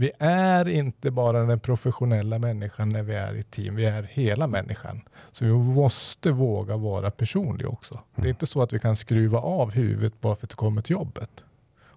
vi 0.00 0.10
är 0.18 0.68
inte 0.68 1.10
bara 1.10 1.42
den 1.42 1.60
professionella 1.60 2.38
människan 2.38 2.88
när 2.88 3.02
vi 3.02 3.14
är 3.14 3.34
i 3.34 3.42
team, 3.42 3.76
vi 3.76 3.84
är 3.84 4.02
hela 4.02 4.46
människan. 4.46 5.00
Så 5.32 5.44
vi 5.44 5.52
måste 5.52 6.30
våga 6.30 6.76
vara 6.76 7.10
personliga 7.10 7.68
också. 7.68 8.00
Det 8.14 8.26
är 8.26 8.30
inte 8.30 8.46
så 8.46 8.62
att 8.62 8.72
vi 8.72 8.78
kan 8.78 8.96
skruva 8.96 9.38
av 9.38 9.72
huvudet 9.72 10.20
bara 10.20 10.36
för 10.36 10.46
att 10.46 10.50
det 10.50 10.56
kommer 10.56 10.82
till 10.82 10.92
jobbet 10.92 11.30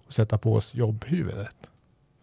och 0.08 0.14
sätta 0.14 0.38
på 0.38 0.54
oss 0.54 0.74
jobbhuvudet. 0.74 1.56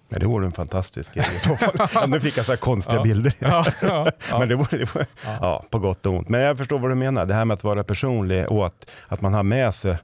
Ja, 0.09 0.19
det 0.19 0.27
vore 0.27 0.47
en 0.47 0.53
fantastisk 0.53 1.15
grej 1.15 1.27
i 1.37 1.39
så 1.39 1.57
fall. 1.57 2.11
nu 2.11 2.21
fick 2.21 2.39
jag 2.39 2.47
så 2.47 2.53
här 2.53 2.57
konstiga 2.57 2.97
ja. 2.97 3.03
bilder. 3.03 3.35
Ja, 3.39 3.67
ja, 3.83 4.11
Men 4.39 4.49
det 4.49 4.55
vore, 4.55 4.79
det 4.79 4.95
vore 4.95 5.07
ja. 5.25 5.65
på 5.71 5.79
gott 5.79 6.07
och 6.07 6.15
ont. 6.15 6.29
Men 6.29 6.41
jag 6.41 6.59
förstår 6.59 6.79
vad 6.79 6.91
du 6.91 6.95
menar. 6.95 7.27
Det 7.27 7.35
här 7.35 7.45
med 7.45 7.55
att 7.55 7.65
vara 7.65 7.85
personlig 7.85 8.49
och 8.49 8.67
att, 8.67 8.91
att 9.09 9.21
man 9.21 9.35
har 9.35 9.43
med 9.43 9.75
sig 9.75 9.99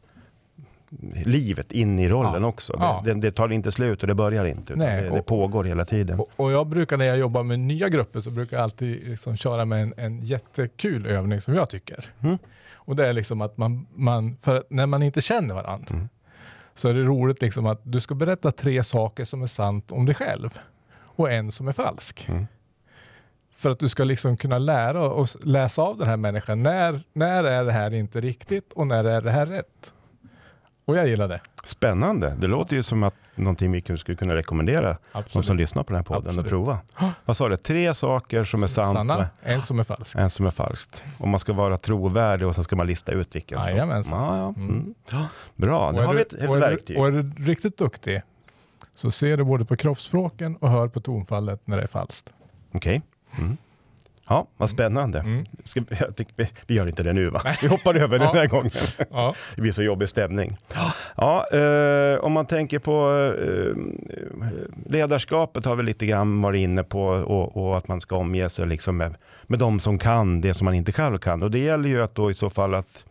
livet 1.24 1.72
in 1.72 1.98
i 1.98 2.08
rollen 2.08 2.42
ja. 2.42 2.48
också. 2.48 2.76
Ja. 2.78 3.02
Det, 3.04 3.14
det, 3.14 3.32
tar 3.32 3.52
inte 3.52 3.72
slut 3.72 4.02
och 4.02 4.06
det 4.06 4.14
börjar 4.14 4.44
inte. 4.44 4.76
Nej, 4.76 5.02
det, 5.02 5.10
det 5.10 5.22
pågår 5.22 5.64
hela 5.64 5.84
tiden. 5.84 6.20
Och, 6.20 6.30
och, 6.36 6.52
jag 6.52 6.66
brukar 6.66 6.96
när 6.96 7.04
jag 7.04 7.18
jobbar 7.18 7.42
med 7.42 7.60
nya 7.60 7.88
grupper 7.88 8.20
så 8.20 8.30
brukar 8.30 8.56
jag 8.56 8.64
alltid 8.64 9.08
liksom 9.08 9.36
köra 9.36 9.64
med 9.64 9.82
en, 9.82 9.94
en 9.96 10.24
jättekul 10.24 11.06
övning 11.06 11.40
som 11.40 11.54
jag 11.54 11.70
tycker. 11.70 12.06
Mm. 12.20 12.38
Och 12.74 12.96
det 12.96 13.06
är 13.06 13.12
liksom 13.12 13.40
att 13.40 13.56
man, 13.56 13.86
man 13.94 14.36
för 14.36 14.64
när 14.68 14.86
man 14.86 15.02
inte 15.02 15.20
känner 15.20 15.54
varandra, 15.54 15.94
Mm. 15.94 16.08
så 16.74 16.88
är 16.88 16.94
det 16.94 17.02
roligt 17.02 17.42
liksom 17.42 17.66
att 17.66 17.80
du 17.82 18.00
ska 18.00 18.14
berätta 18.14 18.52
tre 18.52 18.84
saker 18.84 19.24
som 19.24 19.42
är 19.42 19.46
sant 19.46 19.92
om 19.92 20.06
dig 20.06 20.14
själv 20.14 20.58
och 21.16 21.32
en 21.32 21.52
som 21.52 21.68
är 21.68 21.72
falsk. 21.72 22.26
Mm. 22.28 22.46
För 23.56 23.70
att 23.70 23.78
du 23.78 23.88
ska 23.88 24.04
liksom 24.04 24.36
kunna 24.36 24.58
lära 24.58 25.08
och 25.08 25.28
läsa 25.42 25.82
av 25.82 25.98
den 25.98 26.08
här 26.08 26.16
människan. 26.16 26.62
När, 26.62 27.02
när 27.12 27.44
är 27.44 27.64
det 27.64 27.72
här 27.72 27.94
inte 27.94 28.20
riktigt 28.20 28.72
och 28.72 28.86
när 28.86 29.04
är 29.04 29.22
det 29.22 29.30
här 29.30 29.46
rätt? 29.46 29.93
Och 30.84 30.96
jag 30.96 31.08
gillar 31.08 31.28
det. 31.28 31.40
Spännande. 31.64 32.34
Det 32.38 32.46
låter 32.46 32.76
ju 32.76 32.82
som 32.82 33.02
att 33.02 33.14
någonting 33.34 33.72
vi 33.72 33.82
skulle 33.98 34.16
kunna 34.16 34.36
rekommendera 34.36 34.96
de 35.32 35.42
som 35.42 35.56
lyssnar 35.56 35.82
på 35.82 35.92
den 35.92 35.96
här 35.96 36.02
podden 36.04 36.26
Absolut. 36.28 36.44
att 36.46 36.50
prova. 36.50 36.78
Vad 37.24 37.36
sa 37.36 37.48
du? 37.48 37.56
Tre 37.56 37.94
saker 37.94 38.44
som 38.44 38.62
är 38.62 38.66
sant 38.66 38.96
Sanna, 38.98 39.16
och 39.18 39.24
en 39.42 39.62
som 39.62 39.78
är 39.80 39.84
falsk. 39.84 40.16
en 40.18 40.30
som 40.30 40.46
är 40.46 40.50
falskt. 40.50 41.04
Och 41.18 41.28
man 41.28 41.40
ska 41.40 41.52
vara 41.52 41.76
trovärdig 41.76 42.48
och 42.48 42.54
så 42.54 42.64
ska 42.64 42.76
man 42.76 42.86
lista 42.86 43.12
ut 43.12 43.34
vilken 43.36 43.58
som... 43.62 43.68
Jajamensan. 43.70 44.18
Ja, 44.18 44.38
ja. 44.38 44.62
Mm. 44.62 44.94
Bra, 45.56 45.88
Och 45.90 45.98
är 45.98 46.06
har 46.06 46.14
vi 46.14 46.20
ett, 46.20 46.32
ett 46.32 46.48
och 46.48 46.56
är 46.56 46.60
du- 46.60 46.66
verktyg. 46.66 46.98
Och 46.98 47.06
är 47.06 47.10
du 47.12 47.44
riktigt 47.44 47.76
duktig 47.76 48.22
så 48.94 49.10
ser 49.10 49.36
du 49.36 49.44
både 49.44 49.64
på 49.64 49.76
kroppsspråken 49.76 50.56
och 50.56 50.70
hör 50.70 50.88
på 50.88 51.00
tonfallet 51.00 51.60
när 51.64 51.76
det 51.76 51.82
är 51.82 51.86
falskt. 51.86 52.30
Okej. 52.72 53.02
Mm. 53.38 53.56
Ja, 54.28 54.47
vad 54.57 54.71
spännande. 54.71 55.19
Mm. 55.21 55.45
Ska, 55.64 55.81
tycker, 56.16 56.33
vi, 56.37 56.49
vi 56.66 56.75
gör 56.75 56.87
inte 56.87 57.02
det 57.02 57.12
nu 57.12 57.31
va? 57.31 57.43
Vi 57.62 57.66
hoppar 57.69 57.95
över 57.95 58.19
den 58.19 58.28
Ja. 58.28 58.35
här 58.35 58.47
gången. 58.49 58.71
Ja. 59.11 59.35
Det 59.54 59.61
blir 59.62 59.73
så 59.73 59.83
jobbig 59.83 60.09
stämning. 60.09 60.57
Ja, 61.16 61.47
eh, 61.52 62.19
om 62.25 62.33
man 62.33 62.47
tänker 62.47 62.78
på 62.78 63.11
eh, 63.38 63.76
ledarskapet 64.87 65.64
har 65.64 65.76
vi 65.76 65.83
lite 65.83 66.07
grann 66.07 66.43
varit 66.43 66.61
inne 66.61 66.83
på 66.85 67.02
och, 67.07 67.57
och 67.57 67.76
att 67.76 67.88
man 67.88 68.00
ska 68.00 68.16
omge 68.16 68.49
sig 68.49 68.66
liksom 68.66 68.97
med, 68.97 69.14
med 69.43 69.59
de 69.59 69.81
som 69.81 69.99
kan 69.99 70.40
det 70.40 70.54
som 70.54 70.64
man 70.64 70.75
inte 70.75 70.93
själv 70.93 71.19
kan. 71.19 71.43
Och 71.43 71.50
det 71.50 71.59
gäller 71.59 71.88
ju 71.88 72.02
att 72.02 72.14
då 72.14 72.31
i 72.31 72.35
så 72.35 72.50
fall 72.50 72.75
att, 72.75 73.04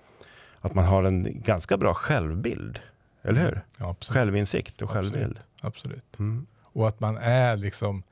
att 0.62 0.76
man 0.76 0.86
har 0.86 1.04
en 1.04 1.42
ganska 1.42 1.78
bra 1.78 1.94
självbild. 1.94 2.80
Eller 3.24 3.42
hur? 3.42 3.62
Ja, 3.78 3.90
absolut. 3.90 4.18
Självinsikt 4.18 4.82
och 4.82 4.90
självbild. 4.90 5.40
absolut. 5.62 6.20
Mm. 6.20 6.46
Och 6.64 6.88
att 6.88 7.00
man 7.00 7.18
är 7.18 7.58
liksom, 7.58 8.04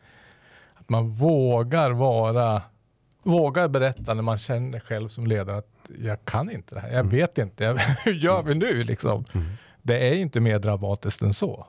att 0.76 0.90
man 0.90 1.08
vågar 1.10 1.92
vara, 1.92 2.62
vågar 3.24 3.68
berätta 3.68 4.14
när 4.14 4.22
man 4.24 4.40
känner 4.40 4.80
själv 4.80 5.08
som 5.08 5.28
ledare 5.28 5.58
att 5.58 5.68
jag 6.04 6.26
kan 6.26 6.52
inte 6.52 6.76
det 6.76 6.82
här, 6.82 6.90
jag 6.90 7.00
Mm. 7.00 7.10
vet 7.10 7.38
inte, 7.38 7.64
jag, 7.64 7.76
hur 8.04 8.14
gör 8.14 8.44
vi 8.44 8.56
nu 8.56 8.84
liksom? 8.84 9.26
Mm. 9.34 9.48
Det 9.82 10.08
är 10.10 10.14
inte 10.16 10.40
mer 10.40 10.60
dramatiskt 10.60 11.22
än 11.22 11.34
så. 11.34 11.66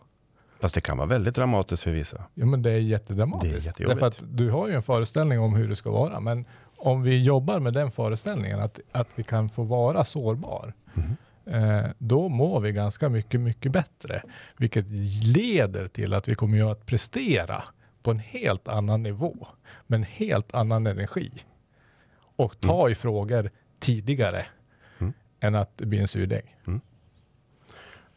Fast 0.61 0.75
det 0.75 0.80
kan 0.80 0.97
vara 0.99 1.09
väldigt 1.09 1.35
dramatiskt 1.35 1.82
för 1.82 1.90
vissa. 1.90 2.25
Ja, 2.35 2.47
men 2.47 2.62
det 2.62 2.71
är 2.73 2.78
jättedramatiskt. 2.78 3.76
Det 3.78 3.85
är. 3.85 3.88
Därför 3.88 4.06
att 4.06 4.23
du 4.30 4.50
har 4.50 4.68
ju 4.68 4.75
en 4.75 4.82
föreställning 4.82 5.40
om 5.40 5.54
hur 5.54 5.68
det 5.68 5.76
ska 5.76 5.90
vara, 5.90 6.21
men 6.21 6.44
om 6.76 7.02
vi 7.02 7.23
jobbar 7.23 7.59
med 7.61 7.73
den 7.75 7.90
föreställningen, 7.90 8.61
att, 8.61 8.80
att 8.92 9.09
vi 9.14 9.23
kan 9.23 9.49
få 9.49 9.62
vara 9.62 10.04
sårbar, 10.04 10.73
Mm. 10.97 11.80
eh, 11.85 11.90
då 11.99 12.28
mår 12.28 12.61
vi 12.61 12.73
ganska 12.73 13.09
mycket, 13.09 13.40
mycket 13.40 13.73
bättre. 13.73 14.23
Vilket 14.56 14.85
leder 15.25 15.88
till 15.88 16.14
att 16.14 16.28
vi 16.28 16.35
kommer 16.35 16.71
att 16.73 16.87
prestera 16.87 17.62
på 18.02 18.11
en 18.11 18.18
helt 18.18 18.68
annan 18.68 19.02
nivå, 19.02 19.47
med 19.87 19.97
en 19.97 20.02
helt 20.04 20.54
annan 20.54 20.87
energi. 20.87 21.30
Och 22.37 22.61
ta 22.61 22.90
i 22.90 22.94
frågor 22.94 23.50
tidigare 23.80 24.47
Mm. 24.99 25.12
än 25.40 25.54
att 25.54 25.78
det 25.78 25.87
blir 25.87 26.00
en 26.00 26.09
surdeg. 26.09 26.56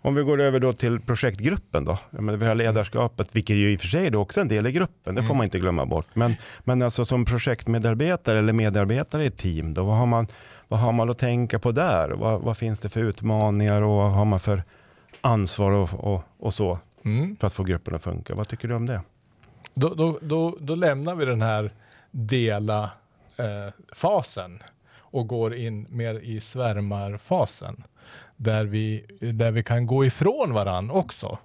Om 0.01 0.15
vi 0.15 0.23
går 0.23 0.41
över 0.41 0.59
då 0.59 0.73
till 0.73 0.99
projektgruppen 0.99 1.85
då. 1.85 1.97
Menar, 2.09 2.33
vi 2.37 2.45
har 2.45 2.55
ledarskapet, 2.55 3.35
vilket 3.35 3.55
ju 3.55 3.71
i 3.71 3.75
och 3.75 3.79
för 3.81 3.87
sig 3.87 4.07
är 4.07 4.15
också 4.15 4.41
en 4.41 4.47
del 4.47 4.67
i 4.67 4.71
gruppen. 4.71 5.15
Det 5.15 5.21
får 5.21 5.25
Mm. 5.29 5.37
man 5.37 5.43
inte 5.43 5.59
glömma 5.59 5.85
bort. 5.85 6.07
Men, 6.13 6.35
men 6.63 6.81
alltså 6.81 7.05
som 7.05 7.25
projektmedarbetare 7.25 8.39
eller 8.39 8.53
medarbetare 8.53 9.23
i 9.23 9.27
ett 9.27 9.37
team, 9.37 9.73
då, 9.73 9.83
vad, 9.83 9.95
har 9.97 10.05
man, 10.05 10.27
vad 10.67 10.79
har 10.79 10.91
man 10.91 11.09
att 11.09 11.17
tänka 11.17 11.59
på 11.59 11.71
där? 11.71 12.09
Vad, 12.09 12.41
vad 12.41 12.57
finns 12.57 12.79
det 12.79 12.89
för 12.89 12.99
utmaningar 12.99 13.81
och 13.81 13.95
vad 13.95 14.11
har 14.11 14.25
man 14.25 14.39
för 14.39 14.63
ansvar 15.21 15.71
och, 15.71 15.93
och, 16.13 16.23
och 16.39 16.53
så 16.53 16.79
Mm. 17.05 17.35
för 17.35 17.47
att 17.47 17.53
få 17.53 17.63
gruppen 17.63 17.95
att 17.95 18.03
funka? 18.03 18.35
Vad 18.35 18.47
tycker 18.47 18.67
du 18.67 18.75
om 18.75 18.85
det? 18.85 19.01
Då, 19.75 19.89
då, 19.89 20.19
då, 20.21 20.57
då 20.59 20.75
lämnar 20.75 21.15
vi 21.15 21.25
den 21.25 21.41
här 21.41 21.71
dela 22.11 22.83
eh, 23.37 23.73
fasen 23.91 24.63
och 24.97 25.27
går 25.27 25.55
in 25.55 25.87
mer 25.89 26.15
i 26.15 26.41
svärmarfasen. 26.41 27.83
Där 28.35 28.65
vi, 28.65 29.05
där 29.19 29.51
vi 29.51 29.63
kan 29.63 29.87
gå 29.87 30.05
ifrån 30.05 30.53
varann 30.53 30.91
också 30.91 31.37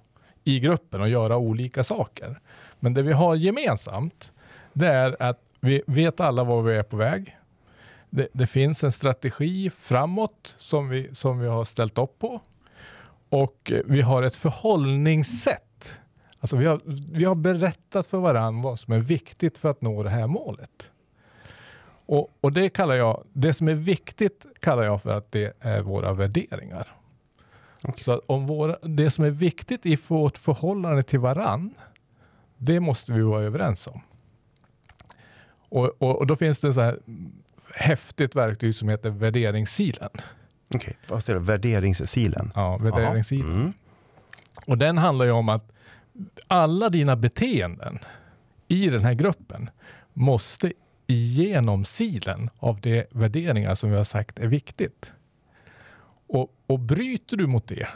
i 0.43 0.59
gruppen 0.59 1.01
och 1.01 1.09
göra 1.09 1.37
olika 1.37 1.83
saker. 1.83 2.39
Men 2.79 2.93
det 2.93 3.01
vi 3.01 3.13
har 3.13 3.35
gemensamt, 3.35 4.31
det 4.73 4.87
är 4.87 5.23
att 5.23 5.39
vi 5.59 5.81
vet 5.87 6.19
alla 6.19 6.43
var 6.43 6.61
vi 6.61 6.75
är 6.75 6.83
på 6.83 6.97
väg. 6.97 7.37
Det, 8.09 8.27
det 8.33 8.47
finns 8.47 8.83
en 8.83 8.91
strategi 8.91 9.71
framåt 9.79 10.55
som 10.57 10.89
vi, 10.89 11.15
som 11.15 11.39
vi 11.39 11.47
har 11.47 11.65
ställt 11.65 11.97
upp 11.97 12.19
på. 12.19 12.41
Och 13.29 13.71
vi 13.85 14.01
har 14.01 14.23
ett 14.23 14.35
förhållningssätt 14.35 15.70
Alltså 16.41 16.55
vi, 16.55 16.65
har, 16.65 16.81
vi 17.11 17.25
har 17.25 17.35
berättat 17.35 18.07
för 18.07 18.17
varandra 18.17 18.63
vad 18.63 18.79
som 18.79 18.93
är 18.93 18.99
viktigt 18.99 19.57
för 19.57 19.69
att 19.69 19.81
nå 19.81 20.03
det 20.03 20.09
här 20.09 20.27
målet. 20.27 20.89
Och, 22.05 22.29
och 22.41 22.53
det 22.53 22.69
kallar 22.69 22.95
jag, 22.95 23.23
det 23.33 23.53
som 23.53 23.67
är 23.67 23.73
viktigt 23.73 24.45
kallar 24.59 24.83
jag 24.83 25.01
för 25.01 25.13
att 25.13 25.31
det 25.31 25.57
är 25.59 25.81
våra 25.81 26.13
värderingar. 26.13 26.95
Okej. 27.81 28.03
Så 28.03 28.21
om 28.25 28.47
våra, 28.47 28.77
det 28.81 29.11
som 29.11 29.25
är 29.25 29.29
viktigt 29.29 29.85
i 29.85 29.97
vårt 30.07 30.37
förhållande 30.37 31.03
till 31.03 31.19
varann, 31.19 31.73
det 32.57 32.79
måste 32.79 33.11
vi 33.11 33.21
vara 33.21 33.43
överens 33.43 33.87
om. 33.87 34.01
Och, 35.69 35.85
och, 35.97 36.17
och 36.17 36.27
då 36.27 36.35
finns 36.35 36.59
det 36.59 36.73
så 36.73 36.81
här 36.81 36.99
häftigt 37.75 38.35
verktyg 38.35 38.75
som 38.75 38.89
heter 38.89 39.09
värderingssilen. 39.09 40.09
Okej, 40.75 40.97
vad 41.07 41.23
står 41.23 41.33
det? 41.33 41.39
Värderingssilen? 41.39 42.51
Ja, 42.55 42.77
värderingssilen. 42.77 43.61
Mm. 43.61 43.73
Och 44.65 44.77
den 44.77 44.97
handlar 44.97 45.25
ju 45.25 45.31
om 45.31 45.49
att 45.49 45.71
alla 46.47 46.89
dina 46.89 47.15
beteenden 47.15 47.99
i 48.67 48.89
den 48.89 49.03
här 49.03 49.13
gruppen 49.13 49.69
måste 50.13 50.73
igenom 51.07 51.85
silen 51.85 52.49
av 52.59 52.81
de 52.81 53.03
värderingar 53.11 53.75
som 53.75 53.91
vi 53.91 53.97
har 53.97 54.03
sagt 54.03 54.39
är 54.39 54.47
viktigt. 54.47 55.11
Och, 56.27 56.55
och 56.67 56.79
bryter 56.79 57.37
du 57.37 57.47
mot 57.47 57.67
det, 57.67 57.87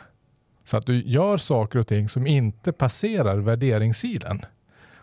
så 0.65 0.77
att 0.77 0.86
du 0.86 1.03
gör 1.03 1.38
saker 1.38 1.79
och 1.79 1.88
ting 1.88 2.10
som 2.10 2.27
inte 2.27 2.72
passerar 2.72 3.38
värderingssilen, 3.38 4.45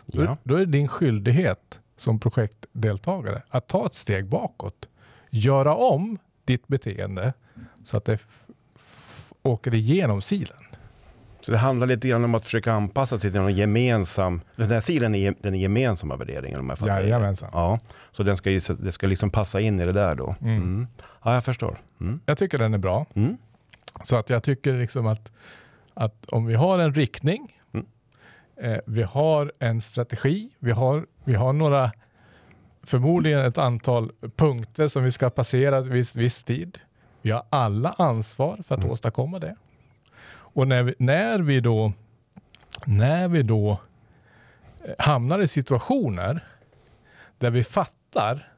då, 0.05 0.23
Ja. 0.23 0.37
då 0.43 0.55
är 0.55 0.59
det 0.59 0.65
din 0.71 0.87
skyldighet 0.87 1.79
som 1.97 2.19
projektdeltagare 2.19 3.41
att 3.49 3.67
ta 3.67 3.85
ett 3.85 3.95
steg 3.95 4.25
bakåt, 4.25 4.87
göra 5.29 5.75
om 5.75 6.17
ditt 6.45 6.67
beteende 6.67 7.33
så 7.85 7.97
att 7.97 8.05
det 8.05 8.19
åker 9.41 9.73
igenom 9.73 10.21
silen. 10.21 10.63
Så 11.45 11.51
det 11.51 11.57
handlar 11.57 11.87
lite 11.87 12.07
grann 12.07 12.23
om 12.23 12.35
att 12.35 12.45
försöka 12.45 12.73
anpassa 12.73 13.17
sig 13.17 13.31
till 13.31 13.41
någon 13.41 13.53
gemensam, 13.55 14.41
den 14.55 14.67
här 14.71 14.79
silen 14.79 15.15
är 15.15 15.33
den 15.41 15.53
är 15.53 15.57
gemensamma 15.59 16.15
värderingen 16.15 16.59
om 16.59 16.69
jag 16.69 16.77
fattar. 16.79 17.01
Jajamensan. 17.01 17.49
Ja, 17.53 17.79
så 18.11 18.23
den 18.23 18.37
ska, 18.37 18.49
ju- 18.51 18.59
det 18.79 18.91
ska 18.91 19.07
liksom 19.07 19.29
passa 19.29 19.61
in 19.61 19.79
i 19.79 19.85
det 19.85 19.91
där 19.91 20.15
då. 20.15 20.35
Mm. 20.41 20.57
Mm. 20.57 20.87
Ja, 21.23 21.33
jag 21.33 21.43
förstår. 21.45 21.77
Mm. 22.01 22.19
Jag 22.25 22.37
tycker 22.37 22.57
den 22.57 22.73
är 22.73 22.77
bra. 22.77 23.05
Mm. 23.13 23.37
Så 24.03 24.15
att 24.15 24.29
jag 24.29 24.43
tycker 24.43 24.73
liksom 24.77 25.07
att, 25.07 25.31
att 25.93 26.25
om 26.31 26.45
vi 26.45 26.53
har 26.55 26.79
en 26.79 26.93
riktning, 26.93 27.59
Mm. 27.73 27.85
eh, 28.57 28.79
vi 28.85 29.03
har 29.03 29.51
en 29.59 29.81
strategi, 29.81 30.49
vi 30.59 30.71
har, 30.71 31.05
vi 31.23 31.33
har 31.35 31.53
några, 31.53 31.91
förmodligen 32.83 33.39
ett 33.39 33.57
antal 33.57 34.11
punkter 34.35 34.87
som 34.87 35.03
vi 35.03 35.11
ska 35.11 35.29
passera 35.29 35.81
viss, 35.81 36.15
viss 36.15 36.43
tid. 36.43 36.77
Vi 37.21 37.31
har 37.31 37.43
alla 37.49 37.89
ansvar 37.97 38.57
för 38.67 38.75
att 38.75 38.81
Mm. 38.81 38.91
åstadkomma 38.91 39.39
det. 39.39 39.55
Och 40.53 40.67
när 40.67 40.83
vi, 40.83 40.95
när 40.97 41.39
vi 41.39 41.59
då, 41.59 41.93
när 42.85 43.27
vi 43.27 43.43
då 43.43 43.71
eh, 44.85 44.93
hamnar 44.99 45.39
i 45.39 45.47
situationer 45.47 46.47
där 47.37 47.51
vi 47.51 47.63
fattar 47.63 48.53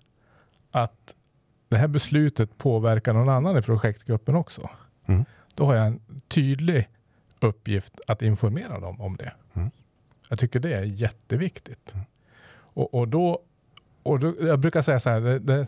att 0.72 1.16
det 1.68 1.78
här 1.78 1.88
beslutet 1.88 2.58
påverkar 2.58 3.14
någon 3.14 3.30
annan 3.30 3.58
i 3.58 3.62
projektgruppen 3.62 4.36
också. 4.36 4.70
Mm. 5.06 5.26
Då 5.56 5.66
har 5.66 5.76
jag 5.76 5.88
en 5.88 6.00
tydlig 6.28 6.90
uppgift 7.40 7.94
att 8.08 8.22
informera 8.22 8.80
dem 8.80 9.02
om 9.02 9.18
det. 9.18 9.34
Mm. 9.54 9.72
Jag 10.30 10.40
tycker 10.40 10.60
det 10.60 10.74
är 10.74 10.84
jätteviktigt. 10.84 11.94
Och, 12.58 12.94
och, 12.94 13.08
då, 13.08 13.42
och 14.04 14.20
då, 14.20 14.34
jag 14.42 14.60
brukar 14.60 14.82
säga 14.82 15.00
så 15.00 15.10
här, 15.10 15.22
det, 15.22 15.40
det, 15.40 15.68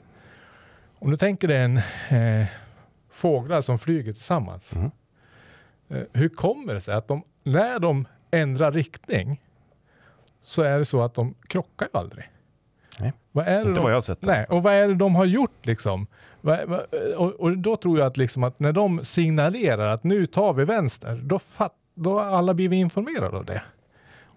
om 0.99 1.11
du 1.11 1.17
tänker 1.17 1.47
dig 1.47 1.57
en 1.57 1.77
eh, 2.09 2.47
fåglar 3.09 3.61
som 3.61 3.79
flyger 3.79 4.13
tillsammans. 4.13 4.73
Eh, 5.89 6.01
hur 6.13 6.29
kommer 6.29 6.73
det 6.73 6.81
sig 6.81 6.93
att 6.93 7.07
de, 7.07 7.23
när 7.43 7.79
de 7.79 8.07
ändrar 8.31 8.71
riktning 8.71 9.41
så 10.41 10.61
är 10.61 10.79
det 10.79 10.85
så 10.85 11.01
att 11.01 11.13
de 11.13 11.35
krockar 11.47 11.87
ju 11.93 11.99
aldrig? 11.99 12.31
Nej, 12.99 13.13
Vad 13.31 13.47
är 13.47 13.59
Inte 13.59 13.71
de, 13.71 13.83
vad 13.83 13.91
jag 13.91 13.97
har 13.97 14.01
sett. 14.01 14.21
Nej, 14.21 14.45
och 14.49 14.63
vad 14.63 14.73
är 14.73 14.87
det 14.87 14.95
de 14.95 15.15
har 15.15 15.25
gjort 15.25 15.65
liksom? 15.65 16.07
Och, 17.17 17.33
och 17.33 17.57
då 17.57 17.75
tror 17.75 17.99
jag 17.99 18.07
att, 18.07 18.17
liksom 18.17 18.43
att 18.43 18.59
när 18.59 18.71
de 18.71 19.05
signalerar 19.05 19.93
att 19.93 20.03
nu 20.03 20.25
tar 20.25 20.53
vi 20.53 20.65
vänster, 20.65 21.21
då, 21.23 21.39
fatt, 21.39 21.73
då 21.93 22.19
har 22.19 22.25
alla 22.25 22.53
blivit 22.53 22.77
informerade 22.77 23.37
av 23.37 23.45
det. 23.45 23.61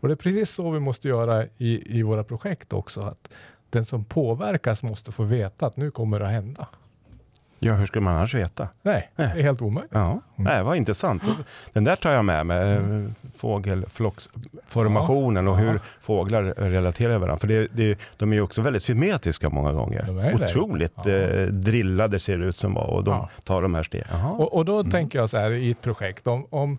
Och 0.00 0.08
det 0.08 0.14
är 0.14 0.16
precis 0.16 0.50
så 0.50 0.70
vi 0.70 0.80
måste 0.80 1.08
göra 1.08 1.44
i, 1.44 1.98
i 1.98 2.02
våra 2.02 2.24
projekt 2.24 2.72
också. 2.72 3.00
Att 3.00 3.28
den 3.70 3.84
som 3.84 4.04
påverkas 4.04 4.82
måste 4.82 5.12
få 5.12 5.22
veta 5.22 5.66
att 5.66 5.76
nu 5.76 5.90
kommer 5.90 6.18
det 6.18 6.26
att 6.26 6.32
hända. 6.32 6.68
Ja, 7.62 7.74
hur 7.74 7.86
skulle 7.86 8.04
man 8.04 8.16
annars 8.16 8.34
veta? 8.34 8.68
Nej, 8.82 9.10
det 9.16 9.22
är 9.22 9.42
helt 9.42 9.62
omöjligt. 9.62 9.92
Ja, 9.94 10.10
mm. 10.10 10.22
Nej, 10.36 10.62
vad 10.62 10.76
intressant. 10.76 11.22
Den 11.72 11.84
där 11.84 11.96
tar 11.96 12.12
jag 12.12 12.24
med 12.24 12.46
mig. 12.46 12.76
Mm. 12.76 13.14
Fågelflocksformationen 13.36 15.48
och 15.48 15.58
hur 15.58 15.80
fåglar 16.00 16.42
relaterar 16.42 17.18
varandra. 17.18 17.38
För 17.38 17.48
det, 17.48 17.68
det, 17.72 17.98
de 18.16 18.32
är 18.32 18.36
ju 18.36 18.42
också 18.42 18.62
väldigt 18.62 18.82
symmetriska 18.82 19.50
många 19.50 19.72
gånger. 19.72 20.04
De 20.06 20.34
Otroligt 20.44 20.92
ja. 21.04 21.10
eh, 21.10 21.46
drillade 21.46 22.20
ser 22.20 22.38
det 22.38 22.46
ut 22.46 22.56
som 22.56 22.76
och 22.76 23.04
de 23.04 23.14
ja. 23.14 23.28
tar 23.44 23.62
de 23.62 23.74
här 23.74 23.82
stegen. 23.82 24.24
Och, 24.24 24.54
och, 24.54 24.64
då 24.64 24.80
mm. 24.80 24.90
tänker 24.90 25.18
jag 25.18 25.30
så 25.30 25.38
här 25.38 25.50
i 25.50 25.70
ett 25.70 25.82
projekt, 25.82 26.26
om, 26.26 26.46
om, 26.50 26.78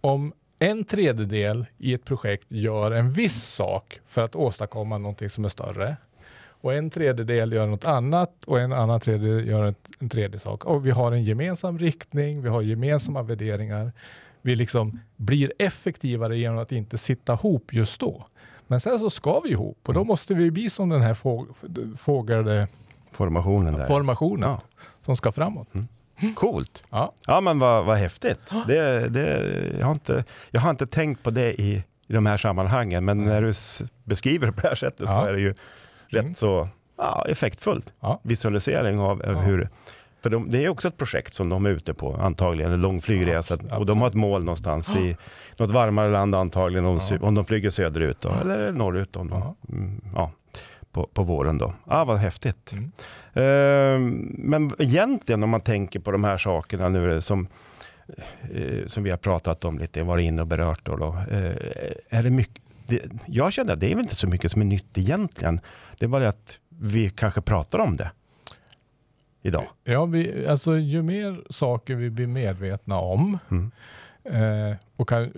om 0.00 0.32
en 0.58 0.84
tredjedel 0.84 1.66
i 1.78 1.94
ett 1.94 2.04
projekt 2.04 2.46
gör 2.48 2.90
en 2.90 3.12
viss 3.12 3.42
sak 3.42 4.00
för 4.06 4.24
att 4.24 4.36
åstadkomma 4.36 4.98
någonting 4.98 5.28
som 5.28 5.44
är 5.44 5.48
större 5.48 5.96
och 6.62 6.74
en 6.74 6.90
tredjedel 6.90 7.52
gör 7.52 7.66
något 7.66 7.84
annat 7.84 8.44
och 8.46 8.60
en 8.60 8.72
annan 8.72 9.00
tredjedel 9.00 9.48
gör 9.48 9.64
en, 9.64 9.74
en 9.98 10.08
tredje 10.08 10.38
sak. 10.38 10.64
Och 10.64 10.86
vi 10.86 10.90
har 10.90 11.12
en 11.12 11.22
gemensam 11.22 11.78
riktning, 11.78 12.42
vi 12.42 12.48
har 12.48 12.62
gemensamma 12.62 13.22
värderingar. 13.22 13.92
Vi 14.42 14.56
liksom 14.56 15.00
blir 15.16 15.52
effektivare 15.58 16.38
genom 16.38 16.58
att 16.58 16.72
inte 16.72 16.98
sitta 16.98 17.32
ihop 17.32 17.74
just 17.74 18.00
då. 18.00 18.26
Men 18.66 18.80
sen 18.80 18.98
så 18.98 19.10
ska 19.10 19.40
vi 19.40 19.50
ihop 19.50 19.78
och 19.86 19.94
då 19.94 20.00
mm. 20.00 20.08
måste 20.08 20.34
vi 20.34 20.50
bli 20.50 20.70
som 20.70 20.88
den 20.88 21.02
här 21.02 21.14
få, 21.14 21.46
fågel... 21.96 22.66
Formationen 23.10 23.74
där. 23.74 23.86
Formationen 23.86 24.50
ja. 24.50 24.60
som 25.04 25.16
ska 25.16 25.32
framåt. 25.32 25.68
Mm. 25.74 26.34
Coolt. 26.34 26.84
Ja. 26.90 27.12
ja, 27.26 27.40
men 27.40 27.58
vad, 27.58 27.84
vad 27.84 27.96
häftigt. 27.96 28.52
Det, 28.66 29.08
det, 29.08 29.52
jag, 29.78 29.86
har 29.86 29.92
inte, 29.92 30.24
jag 30.50 30.60
har 30.60 30.70
inte 30.70 30.86
tänkt 30.86 31.22
på 31.22 31.30
det 31.30 31.60
i, 31.60 31.84
i 32.06 32.12
de 32.12 32.26
här 32.26 32.36
sammanhangen, 32.36 33.04
men 33.04 33.20
mm. 33.20 33.30
när 33.30 33.42
du 33.42 33.52
beskriver 34.04 34.46
det 34.46 34.52
på 34.52 34.60
det 34.60 34.68
här 34.68 34.74
sättet 34.74 35.06
ja. 35.08 35.14
så 35.14 35.24
är 35.24 35.32
det 35.32 35.40
ju 35.40 35.54
rätt 36.12 36.22
mm. 36.22 36.34
så 36.34 36.68
ja, 36.96 37.26
effektfullt. 37.28 37.92
Ja. 38.00 38.20
Visualisering 38.22 39.00
av 39.00 39.22
ja. 39.24 39.32
hur 39.32 39.68
för 40.22 40.30
de, 40.30 40.50
det 40.50 40.64
är 40.64 40.68
också 40.68 40.88
ett 40.88 40.96
projekt 40.96 41.34
som 41.34 41.48
de 41.48 41.66
är 41.66 41.70
ute 41.70 41.94
på, 41.94 42.14
antagligen, 42.14 42.72
en 42.72 42.80
lång 42.80 43.00
flygresa. 43.00 43.58
Ja, 43.70 43.78
och 43.78 43.86
de 43.86 44.00
har 44.00 44.08
ett 44.08 44.14
mål 44.14 44.44
någonstans 44.44 44.96
i 44.96 45.16
något 45.56 45.70
varmare 45.70 46.10
land 46.10 46.34
antagligen, 46.34 46.84
om, 46.84 47.00
ja. 47.10 47.18
om 47.20 47.34
de 47.34 47.44
flyger 47.44 47.70
söderut 47.70 48.20
då, 48.20 48.30
eller 48.30 48.72
norrut 48.72 49.16
om 49.16 49.30
de, 49.30 49.56
mm, 49.68 50.00
ja, 50.14 50.30
på, 50.92 51.06
på 51.14 51.22
våren. 51.22 51.58
Då. 51.58 51.74
Ah, 51.84 52.04
vad 52.04 52.18
häftigt. 52.18 52.72
Mm. 52.72 52.84
Uh, 53.36 54.00
men 54.28 54.72
egentligen 54.78 55.42
om 55.42 55.50
man 55.50 55.60
tänker 55.60 56.00
på 56.00 56.10
de 56.10 56.24
här 56.24 56.38
sakerna 56.38 56.88
nu 56.88 57.20
som, 57.20 57.48
uh, 58.54 58.86
som 58.86 59.02
vi 59.02 59.10
har 59.10 59.16
pratat 59.16 59.64
om 59.64 59.78
lite, 59.78 60.02
varit 60.02 60.24
inne 60.24 60.42
och 60.42 60.48
berört. 60.48 60.80
Då, 60.82 60.96
då 60.96 61.08
uh, 61.08 61.56
är 62.08 62.22
det 62.22 62.30
mycket, 62.30 62.61
det, 62.92 63.10
jag 63.26 63.52
känner 63.52 63.72
att 63.72 63.80
det 63.80 63.86
är 63.86 63.94
väl 63.94 64.02
inte 64.02 64.14
så 64.14 64.26
mycket 64.26 64.52
som 64.52 64.60
är 64.60 64.66
nytt 64.66 64.98
egentligen. 64.98 65.60
Det 65.98 66.04
är 66.04 66.08
bara 66.08 66.22
det 66.22 66.28
att 66.28 66.58
vi 66.68 67.10
kanske 67.10 67.40
pratar 67.40 67.78
om 67.78 67.96
det 67.96 68.10
idag. 69.42 69.66
Ja, 69.84 70.04
vi, 70.04 70.46
alltså 70.46 70.78
ju 70.78 71.02
mer 71.02 71.42
saker 71.50 71.94
vi 71.94 72.10
blir 72.10 72.26
medvetna 72.26 72.98
om 72.98 73.38
mm. 73.50 73.70
eh, 74.24 74.76
och 74.96 75.08
kan 75.08 75.32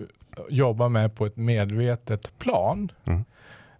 jobba 0.49 0.89
med 0.89 1.15
på 1.15 1.25
ett 1.25 1.37
medvetet 1.37 2.39
plan 2.39 2.91
mm. 3.05 3.23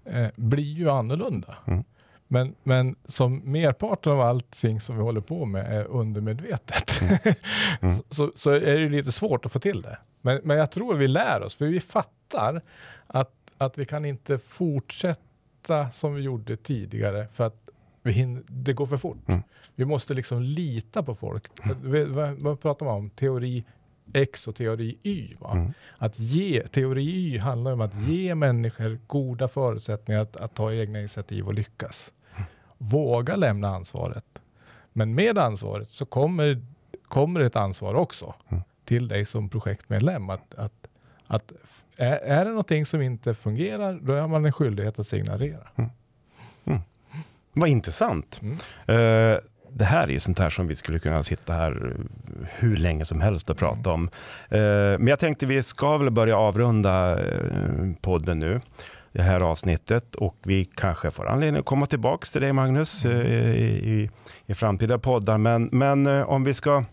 eh, 0.06 0.32
blir 0.36 0.74
ju 0.74 0.90
annorlunda. 0.90 1.58
Mm. 1.68 1.84
Men, 2.28 2.56
men 2.64 2.96
som 3.06 3.42
merparten 3.52 4.12
av 4.12 4.22
allting 4.22 4.82
som 4.82 4.98
vi 4.98 5.02
håller 5.02 5.22
på 5.22 5.46
med 5.46 5.80
är 5.80 5.86
undermedvetet 5.86 7.02
mm. 7.02 7.18
Mm. 7.82 7.96
så, 8.10 8.32
så, 8.36 8.52
är 8.52 8.80
det 8.80 8.90
lite 8.90 9.12
svårt 9.12 9.46
att 9.46 9.52
få 9.52 9.60
till 9.60 9.82
det. 9.82 9.98
Men, 10.22 10.42
men 10.44 10.58
jag 10.58 10.72
tror 10.72 10.96
vi 10.96 11.08
lär 11.08 11.44
oss, 11.44 11.56
för 11.56 11.66
vi 11.66 11.80
fattar 11.80 12.62
att, 13.08 13.45
att 13.58 13.78
vi 13.78 13.86
kan 13.86 14.06
inte 14.06 14.38
fortsätta 14.38 15.92
som 15.92 16.16
vi 16.16 16.22
gjorde 16.22 16.58
tidigare 16.58 17.28
för 17.34 17.44
att 17.44 17.70
hinner, 18.04 18.44
det 18.48 18.74
går 18.74 18.86
för 18.86 18.98
fort. 18.98 19.18
Mm. 19.28 19.42
Vi 19.76 19.86
måste 19.86 20.14
liksom 20.14 20.42
lita 20.42 21.04
på 21.04 21.16
folk. 21.16 21.44
Mm. 21.64 22.14
Vad, 22.14 22.34
vad 22.34 22.62
pratar 22.62 22.86
man 22.86 22.96
om? 22.96 23.10
Teori 23.10 23.64
X 24.14 24.48
och 24.48 24.56
teori 24.56 24.98
Y. 25.04 25.36
Mm. 25.52 25.74
Att 25.98 26.20
ge, 26.20 26.68
teori 26.68 27.04
Y 27.04 27.38
handlar 27.38 27.74
om 27.74 27.82
att 27.82 27.96
ge 27.96 28.36
människor 28.36 29.00
goda 29.08 29.48
förutsättningar 29.48 30.22
att, 30.22 30.36
att 30.36 30.56
ta 30.56 30.74
egna 30.74 31.00
initiativ 31.00 31.48
och 31.48 31.54
lyckas. 31.54 32.12
Våga 32.78 33.36
lämna 33.36 33.68
ansvaret. 33.68 34.26
Men 34.94 35.16
med 35.16 35.38
ansvaret 35.38 35.90
så 35.90 36.06
kommer, 36.06 36.62
kommer 37.08 37.40
ett 37.40 37.56
ansvar 37.56 37.94
också 37.96 38.34
mm. 38.50 38.64
till 38.86 39.08
dig 39.08 39.26
som 39.26 39.50
projektmedlem. 39.50 40.30
Att, 40.30 40.56
att, 40.56 40.88
att 41.28 41.54
är, 41.98 42.18
är 42.18 42.46
det 42.46 42.50
någonting 42.50 42.86
som 42.86 43.02
inte 43.02 43.34
fungerar, 43.34 44.00
då 44.02 44.14
har 44.16 44.28
man 44.28 44.46
en 44.46 44.52
skyldighet 44.52 45.00
att 45.00 45.08
signalera. 45.08 45.68
Mm. 45.76 45.90
Vad 47.58 47.70
intressant. 47.70 48.42
Mm. 48.42 48.54
Uh, 49.00 49.40
det 49.70 49.86
här 49.86 50.04
är 50.04 50.12
ju 50.12 50.20
sånt 50.20 50.40
här 50.40 50.50
som 50.50 50.68
vi 50.68 50.76
skulle 50.76 51.00
kunna 51.00 51.24
sitta 51.24 51.54
här 51.54 51.98
hur 52.56 52.78
länge 52.78 53.06
som 53.06 53.22
helst 53.22 53.50
och 53.50 53.58
prata 53.58 53.92
om. 53.92 54.04
Uh, 54.04 54.10
men 55.00 55.08
jag 55.08 55.20
tänkte 55.20 55.46
vi 55.46 55.64
ska 55.64 55.98
väl 55.98 56.10
börja 56.10 56.38
avrunda 56.38 57.16
uh, 57.16 57.94
podden 58.02 58.40
nu 58.40 58.62
det 59.12 59.22
här 59.22 59.42
avsnittet 59.42 60.16
och 60.16 60.36
vi 60.44 60.66
kanske 60.66 61.12
får 61.12 61.28
anledning 61.28 61.60
att 61.60 61.66
komma 61.66 61.86
tillbaks 61.86 62.32
till 62.32 62.42
dig 62.42 62.54
Magnus 62.54 63.06
mm. 63.06 63.28
i, 63.28 63.32
i, 63.66 64.10
i, 64.46 64.54
framtida 64.54 64.98
poddar. 64.98 65.38
Men, 65.38 65.70
men 65.72 66.08
om 66.08 66.44
vi 66.44 66.54
ska 66.54 66.84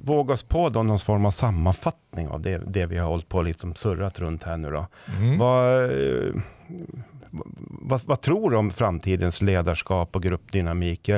våga 0.00 0.32
oss 0.32 0.42
på 0.42 0.68
då 0.68 0.82
någon 0.82 0.98
form 0.98 1.26
av 1.26 1.30
sammanfattning 1.30 2.28
av 2.28 2.40
det, 2.40 2.62
det 2.66 2.86
vi 2.86 2.98
har 2.98 3.08
hållit 3.08 3.28
på 3.28 3.42
liksom 3.42 3.74
surrat 3.74 4.20
runt 4.20 4.42
här 4.42 4.56
nu 4.56 4.70
då. 4.70 4.86
Mm. 5.18 5.38
Vad, 5.38 5.90
vad, 7.68 8.00
vad, 8.06 8.20
tror 8.20 8.50
du 8.50 8.56
om 8.56 8.70
framtidens 8.70 9.42
ledarskap 9.42 10.16
och 10.16 10.22
gruppdynamik? 10.22 11.10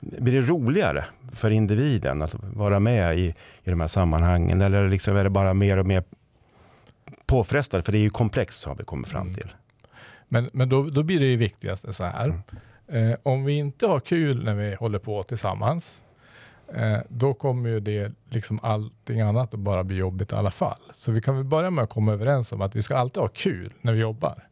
Blir 0.00 0.40
det 0.40 0.48
roligare 0.48 1.04
för 1.32 1.50
individen 1.50 2.22
att 2.22 2.34
vara 2.34 2.80
med 2.80 3.18
i, 3.18 3.34
i 3.64 3.70
de 3.70 3.80
här 3.80 3.88
sammanhangen? 3.88 4.60
Eller 4.60 4.88
liksom 4.88 5.16
är 5.16 5.24
det 5.24 5.30
bara 5.30 5.54
mer 5.54 5.76
och 5.76 5.86
mer 5.86 6.02
påfrestande? 7.26 7.84
För 7.84 7.92
det 7.92 7.98
är 7.98 8.02
ju 8.02 8.10
komplext 8.10 8.64
har 8.64 8.74
vi 8.74 8.84
kommit 8.84 9.08
fram 9.08 9.22
mm. 9.22 9.34
till. 9.34 9.44
Mm. 9.44 9.56
Men, 10.28 10.50
men 10.52 10.68
då, 10.68 10.82
då 10.82 11.02
blir 11.02 11.20
det 11.20 11.26
ju 11.26 11.36
viktigaste 11.36 11.92
så 11.92 12.04
här. 12.04 12.24
Mm. 12.88 13.10
Eh, 13.12 13.18
om 13.22 13.44
vi 13.44 13.52
inte 13.52 13.86
har 13.86 14.00
kul 14.00 14.44
när 14.44 14.54
vi 14.54 14.74
håller 14.74 14.98
på 14.98 15.22
tillsammans, 15.22 16.02
eh, 16.74 16.98
då 17.08 17.34
kommer 17.34 17.68
ju 17.68 17.80
det 17.80 18.12
liksom 18.24 18.60
allting 18.62 19.20
annat 19.20 19.54
att 19.54 19.60
bara 19.60 19.84
bli 19.84 19.96
jobbigt 19.96 20.32
i 20.32 20.34
alla 20.34 20.50
fall. 20.50 20.80
Så 20.92 21.12
vi 21.12 21.20
kan 21.20 21.36
väl 21.36 21.44
börja 21.44 21.70
med 21.70 21.84
att 21.84 21.90
komma 21.90 22.12
överens 22.12 22.52
om 22.52 22.60
att 22.60 22.76
vi 22.76 22.82
ska 22.82 22.96
alltid 22.96 23.20
ha 23.20 23.28
kul 23.28 23.72
när 23.80 23.92
vi 23.92 24.00
jobbar. 24.00 24.48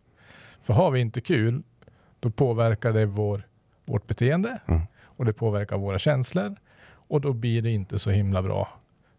För 0.60 0.74
har 0.74 0.90
vi 0.90 1.00
inte 1.00 1.20
kul, 1.20 1.62
då 2.20 2.30
påverkar 2.30 2.92
det 2.92 3.06
vår, 3.06 3.46
vårt 3.84 4.06
beteende 4.06 4.58
mm. 4.66 4.80
och 5.02 5.24
det 5.24 5.32
påverkar 5.32 5.78
våra 5.78 5.98
känslor 5.98 6.56
och 7.08 7.20
då 7.20 7.32
blir 7.32 7.62
det 7.62 7.70
inte 7.70 7.98
så 7.98 8.10
himla 8.10 8.42
bra 8.42 8.68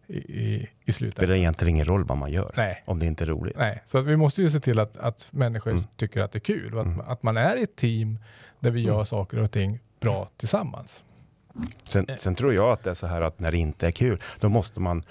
i, 0.08 0.18
i, 0.18 0.70
i 0.86 0.92
slutet. 0.92 1.16
Det 1.16 1.20
spelar 1.22 1.36
egentligen 1.36 1.76
ingen 1.76 1.86
roll 1.86 2.04
vad 2.04 2.18
man 2.18 2.32
gör 2.32 2.52
Nej. 2.58 2.84
om 2.86 3.00
det 3.00 3.06
inte 3.06 3.24
är 3.24 3.26
roligt. 3.26 3.58
Nej, 3.58 3.84
så 3.86 4.00
att 4.00 4.06
vi 4.06 4.18
måste 4.18 4.42
ju 4.42 4.50
se 4.50 4.60
till 4.60 4.80
att, 4.80 4.98
att 4.98 5.28
människor 5.32 5.72
mm. 5.72 5.84
tycker 5.96 6.22
att 6.22 6.32
det 6.32 6.38
är 6.38 6.40
kul 6.40 6.74
och 6.74 6.82
att, 6.82 6.86
mm. 6.86 7.02
att 7.08 7.24
man 7.24 7.38
är 7.38 7.58
i 7.58 7.64
ett 7.64 7.76
team 7.76 8.20
där 8.60 8.72
vi 8.72 8.82
gör 8.82 8.94
mm. 8.94 9.06
saker 9.06 9.40
och 9.40 9.52
ting 9.52 9.80
bra 10.00 10.30
tillsammans. 10.38 11.04
Sen, 11.84 12.08
sen, 12.18 12.36
tror 12.36 12.54
jag 12.54 12.72
att 12.72 12.84
det 12.84 12.90
är 12.90 12.94
så 12.94 13.08
här 13.08 13.22
att 13.22 13.40
när 13.40 13.52
det 13.52 13.58
inte 13.58 13.88
är 13.88 13.92
kul, 13.92 14.22
då 14.40 14.50
måste 14.50 14.80
man 14.80 15.04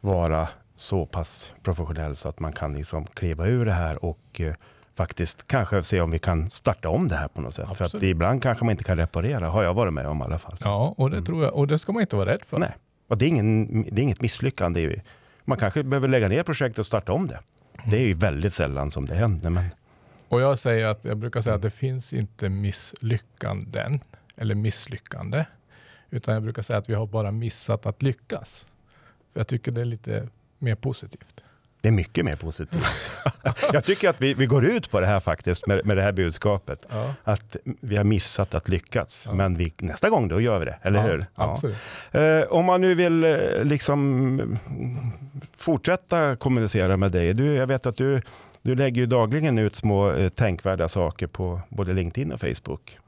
vara 0.00 0.48
så 0.76 1.06
pass 1.06 1.54
professionell 1.62 2.16
så 2.16 2.28
att 2.28 2.40
man 2.40 2.52
kan 2.52 2.74
liksom 2.74 3.04
kliva 3.04 3.46
ur 3.46 3.64
det 3.64 3.72
här 3.72 4.04
och 4.04 4.40
uh, 4.40 4.52
faktiskt 4.94 5.48
kanske 5.48 5.82
se 5.82 6.00
om 6.00 6.10
vi 6.10 6.18
kan 6.18 6.50
starta 6.50 6.88
om 6.88 7.08
det 7.08 7.16
här 7.16 7.28
på 7.28 7.40
något 7.40 7.54
sätt. 7.54 7.66
Absolut. 7.68 7.90
För 7.90 7.98
att 7.98 8.02
ibland 8.02 8.42
kanske 8.42 8.64
man 8.64 8.72
inte 8.72 8.84
kan 8.84 8.96
reparera, 8.96 9.48
har 9.48 9.62
jag 9.62 9.74
varit 9.74 9.92
med 9.92 10.06
om 10.06 10.20
i 10.20 10.24
alla 10.24 10.38
fall. 10.38 10.56
Ja, 10.64 10.94
och 10.96 11.10
det 11.10 11.16
mm. 11.16 11.26
tror 11.26 11.44
jag. 11.44 11.54
Och 11.54 11.66
det 11.66 11.78
ska 11.78 11.92
man 11.92 12.00
inte 12.00 12.16
vara 12.16 12.30
rädd 12.30 12.42
för. 12.46 12.58
Nej, 12.58 12.76
och 13.08 13.18
det 13.18 13.24
är, 13.24 13.28
ingen, 13.28 13.82
det 13.82 14.00
är 14.00 14.02
inget 14.02 14.20
misslyckande. 14.20 15.00
Man 15.44 15.58
kanske 15.58 15.82
behöver 15.82 16.08
lägga 16.08 16.28
ner 16.28 16.42
projektet 16.42 16.78
och 16.78 16.86
starta 16.86 17.12
om 17.12 17.26
det. 17.26 17.40
Det 17.84 17.96
är 17.96 18.06
ju 18.06 18.14
väldigt 18.14 18.54
sällan 18.54 18.90
som 18.90 19.06
det 19.06 19.14
händer. 19.14 19.50
Men... 19.50 19.64
Och 20.28 20.40
jag 20.40 20.58
säger 20.58 20.86
att 20.86 21.04
jag 21.04 21.18
brukar 21.18 21.40
säga 21.40 21.54
att 21.56 21.62
det 21.62 21.70
finns 21.70 22.12
inte 22.12 22.48
misslyckanden 22.48 24.00
eller 24.36 24.54
misslyckande, 24.54 25.44
utan 26.10 26.34
jag 26.34 26.42
brukar 26.42 26.62
säga 26.62 26.78
att 26.78 26.90
vi 26.90 26.94
har 26.94 27.06
bara 27.06 27.30
missat 27.30 27.86
att 27.86 28.02
lyckas. 28.02 28.66
För 29.32 29.40
jag 29.40 29.48
tycker 29.48 29.72
det 29.72 29.80
är 29.80 29.84
lite 29.84 30.28
mer 30.58 30.74
positivt. 30.74 31.40
Det 31.80 31.88
är 31.88 31.92
mycket 31.92 32.24
mer 32.24 32.36
positivt. 32.36 32.84
jag 33.72 33.84
tycker 33.84 34.08
att 34.08 34.20
vi, 34.20 34.34
vi 34.34 34.46
går 34.46 34.64
ut 34.64 34.90
på 34.90 35.00
det 35.00 35.06
här 35.06 35.20
faktiskt, 35.20 35.66
med, 35.66 35.86
med 35.86 35.96
det 35.96 36.02
här 36.02 36.12
budskapet. 36.12 36.86
Ja. 36.88 37.14
Att 37.24 37.56
vi 37.64 37.96
har 37.96 38.04
missat 38.04 38.54
att 38.54 38.68
lyckas, 38.68 39.22
ja. 39.26 39.34
men 39.34 39.54
vi, 39.54 39.72
nästa 39.78 40.10
gång 40.10 40.28
då 40.28 40.40
gör 40.40 40.58
vi 40.58 40.64
det, 40.64 40.78
eller 40.82 41.26
ja, 41.34 41.60
hur? 41.62 41.74
Eh, 42.20 42.42
om 42.42 42.64
man 42.64 42.80
nu 42.80 42.94
vill 42.94 43.24
eh, 43.24 43.64
liksom 43.64 44.58
fortsätta 45.56 46.36
kommunicera 46.36 46.96
med 46.96 47.12
dig. 47.12 47.34
Du, 47.34 47.54
jag 47.54 47.66
vet 47.66 47.86
att 47.86 47.96
du, 47.96 48.22
du 48.62 48.74
lägger 48.74 49.00
ju 49.00 49.06
dagligen 49.06 49.58
ut 49.58 49.76
små 49.76 50.12
eh, 50.12 50.28
tänkvärda 50.28 50.88
saker 50.88 51.26
på 51.26 51.60
både 51.68 51.92
LinkedIn 51.92 52.32
och 52.32 52.40
Facebook. 52.40 52.98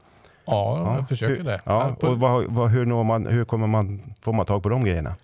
Ja, 0.45 0.95
jag 0.95 1.09
försöker 1.09 1.35
hur, 1.35 1.43
det. 1.43 1.61
Ja, 1.65 1.95
och 2.01 2.19
vad, 2.19 2.45
vad, 2.45 2.69
hur, 2.69 2.85
når 2.85 3.03
man, 3.03 3.25
hur 3.25 3.45
kommer 3.45 3.67
man, 3.67 4.01
får 4.21 4.33
man 4.33 4.45
tag 4.45 4.63
på 4.63 4.69
de 4.69 4.83
grejerna? 4.83 5.15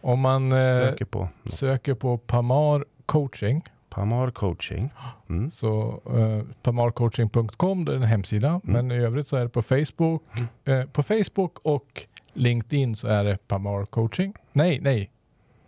Om 0.00 0.20
man 0.20 0.52
eh, 0.52 0.76
söker, 0.76 1.04
på. 1.04 1.28
söker 1.44 1.94
på 1.94 2.18
Pamar 2.18 2.84
coaching. 3.06 3.64
Pamar 3.90 4.30
coaching. 4.30 4.90
Mm. 5.28 5.50
Så 5.50 6.00
eh, 6.16 6.54
pamarcoaching.com, 6.62 7.84
det 7.84 7.92
är 7.92 7.96
en 7.96 8.02
hemsida. 8.02 8.48
Mm. 8.48 8.60
Men 8.62 8.90
i 8.90 9.04
övrigt 9.04 9.28
så 9.28 9.36
är 9.36 9.42
det 9.42 9.48
på 9.48 9.62
Facebook, 9.62 10.22
mm. 10.32 10.46
eh, 10.64 10.86
på 10.86 11.02
Facebook 11.02 11.58
och 11.62 12.06
LinkedIn 12.32 12.96
så 12.96 13.08
är 13.08 13.24
det 13.24 13.48
Pamar 13.48 13.84
coaching. 13.84 14.34
Nej, 14.52 14.80
nej. 14.80 15.10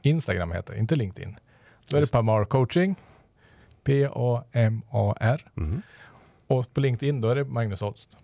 Instagram 0.02 0.52
heter 0.52 0.72
det, 0.72 0.78
inte 0.78 0.96
LinkedIn. 0.96 1.36
Så 1.90 1.96
är 1.96 2.00
det 2.00 2.12
Pamar 2.12 2.44
coaching. 2.44 2.94
P-A-M-A-R. 3.84 5.50
Mhm. 5.54 5.82
Och 6.46 6.74
på 6.74 6.80
LinkedIn 6.80 7.20
då 7.20 7.28
är 7.28 7.34
det 7.34 7.44
Magnus 7.44 7.80
Holst. 7.80 8.16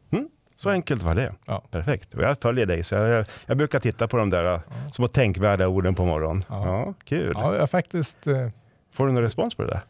Så 0.58 0.70
enkelt 0.70 1.02
var 1.02 1.14
det. 1.14 1.34
Ja. 1.46 1.62
Perfekt. 1.70 2.14
Och 2.14 2.22
jag 2.22 2.38
följer 2.38 2.66
dig, 2.66 2.84
så 2.84 2.94
jag, 2.94 3.26
jag 3.46 3.56
brukar 3.56 3.78
titta 3.78 4.08
på 4.08 4.16
de 4.16 4.30
där 4.30 4.54
uh, 4.54 4.60
små 4.92 5.08
tänkvärda 5.08 5.68
orden 5.68 5.94
på 5.94 6.04
morgonen. 6.04 6.44
Ja. 6.48 6.66
Ja. 6.66 6.94
kul. 7.04 7.32
Ja, 7.36 7.56
jag 7.56 7.70
faktiskt 7.70 8.26
eh, 8.26 8.48
Får 8.92 9.06
du 9.06 9.12
någon 9.12 9.22
respons 9.22 9.54
på 9.54 9.62
det 9.62 9.70
där? 9.70 9.80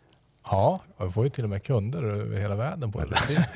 Ja, 0.44 0.80
jag 0.98 1.14
får 1.14 1.24
ju 1.24 1.30
till 1.30 1.44
och 1.44 1.50
med 1.50 1.62
kunder 1.62 2.02
över 2.02 2.40
hela 2.40 2.56
världen 2.56 2.92
på 2.92 3.04
det. 3.04 3.48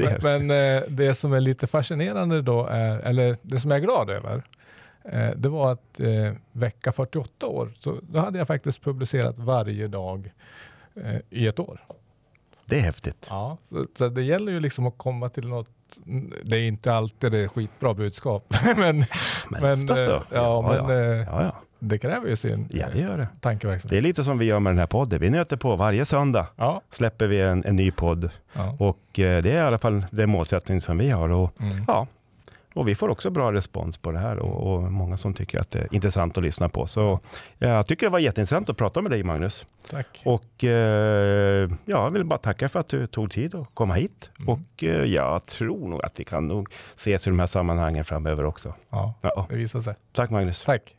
Men, 0.22 0.46
men 0.46 0.76
eh, 0.76 0.82
det 0.88 1.14
som 1.14 1.32
är 1.32 1.40
lite 1.40 1.66
fascinerande 1.66 2.42
då, 2.42 2.66
är, 2.66 2.98
eller 2.98 3.36
det 3.42 3.60
som 3.60 3.70
jag 3.70 3.78
är 3.78 3.84
glad 3.84 4.10
över, 4.10 4.42
eh, 5.04 5.30
det 5.36 5.48
var 5.48 5.72
att 5.72 6.00
eh, 6.00 6.32
vecka 6.52 6.92
48 6.92 7.46
år, 7.46 7.72
så 7.80 8.00
då 8.02 8.18
hade 8.18 8.38
jag 8.38 8.46
faktiskt 8.46 8.82
publicerat 8.82 9.38
varje 9.38 9.88
dag 9.88 10.32
eh, 10.94 11.18
i 11.30 11.46
ett 11.46 11.58
år. 11.58 11.80
Det 12.64 12.76
är 12.76 12.82
häftigt. 12.82 13.26
Ja, 13.28 13.58
så, 13.68 13.86
så 13.94 14.08
det 14.08 14.22
gäller 14.22 14.52
ju 14.52 14.60
liksom 14.60 14.86
att 14.86 14.98
komma 14.98 15.28
till 15.28 15.48
något, 15.48 15.70
det 16.42 16.56
är 16.56 16.62
inte 16.68 16.94
alltid 16.94 17.32
det 17.32 17.38
är 17.38 17.48
skitbra 17.48 17.94
budskap, 17.94 18.54
men, 18.76 18.76
Men, 18.76 19.06
men, 19.62 19.72
ofta 19.82 19.96
så. 19.96 20.14
eh, 20.16 20.22
ja, 20.32 20.62
men 20.62 20.96
ja. 20.96 21.02
eh, 21.02 21.26
ja, 21.26 21.42
ja. 21.42 21.54
det 21.78 21.98
kräver 21.98 22.28
ju 22.28 22.36
sin 22.36 22.68
ja, 22.72 22.86
det 22.92 22.98
eh, 22.98 23.04
gör 23.04 23.18
det. 23.18 23.28
tankeverksamhet. 23.40 23.90
Det 23.90 23.96
är 23.96 24.00
lite 24.02 24.24
som 24.24 24.38
vi 24.38 24.44
gör 24.44 24.60
med 24.60 24.70
den 24.70 24.78
här 24.78 24.86
podden. 24.86 25.20
Vi 25.20 25.30
nöter 25.30 25.56
på 25.56 25.76
varje 25.76 26.04
söndag. 26.04 26.46
Ja, 26.56 26.80
Släpper 26.90 27.26
vi 27.26 27.40
en, 27.40 27.64
en 27.64 27.76
ny 27.76 27.90
podd. 27.90 28.30
ja. 28.52 28.76
Och 28.78 29.18
eh, 29.18 29.42
det 29.42 29.50
är 29.50 29.56
i 29.56 29.60
alla 29.60 29.78
fall 29.78 30.06
den 30.10 30.30
målsättning 30.30 30.80
som 30.80 30.98
vi 30.98 31.10
har. 31.10 31.28
Och, 31.28 31.60
Mm. 31.60 31.84
ja, 31.86 32.06
och 32.74 32.88
vi 32.88 32.94
får 32.94 33.08
också 33.08 33.30
bra 33.30 33.52
respons 33.52 33.96
på 33.96 34.10
det 34.12 34.18
här 34.18 34.38
och, 34.38 34.74
och 34.74 34.92
många 34.92 35.16
som 35.16 35.34
tycker 35.34 35.60
att 35.60 35.70
det 35.70 35.78
är 35.78 35.94
intressant 35.94 36.38
att 36.38 36.44
lyssna 36.44 36.68
på. 36.68 36.86
Så 36.86 37.20
jag 37.58 37.86
tycker 37.86 38.06
det 38.06 38.10
var 38.10 38.18
jätteintressant 38.18 38.68
att 38.68 38.76
prata 38.76 39.02
med 39.02 39.10
dig 39.10 39.22
Magnus. 39.22 39.66
Tack. 39.90 40.22
Och 40.24 40.64
eh, 40.64 41.70
ja, 41.84 42.04
jag 42.04 42.10
vill 42.10 42.24
bara 42.24 42.38
tacka 42.38 42.68
för 42.68 42.80
att 42.80 42.88
du 42.88 43.06
tog 43.06 43.30
tid 43.30 43.54
att 43.54 43.66
komma 43.74 43.94
hit. 43.94 44.30
Mm. 44.40 44.48
Och 44.48 44.84
eh, 44.84 45.04
jag 45.04 45.46
tror 45.46 45.88
nog 45.88 46.04
att 46.04 46.20
vi 46.20 46.24
kan 46.24 46.48
nog 46.48 46.72
ses 46.96 47.26
i 47.26 47.30
de 47.30 47.38
här 47.38 47.46
sammanhangen 47.46 48.04
framöver 48.04 48.44
också. 48.44 48.74
Ja, 48.90 49.14
Ja, 49.22 49.46
det 49.50 49.56
visar 49.56 49.80
sig. 49.80 49.94
tack 50.12 50.30
Magnus. 50.30 50.64
Tack. 50.64 50.94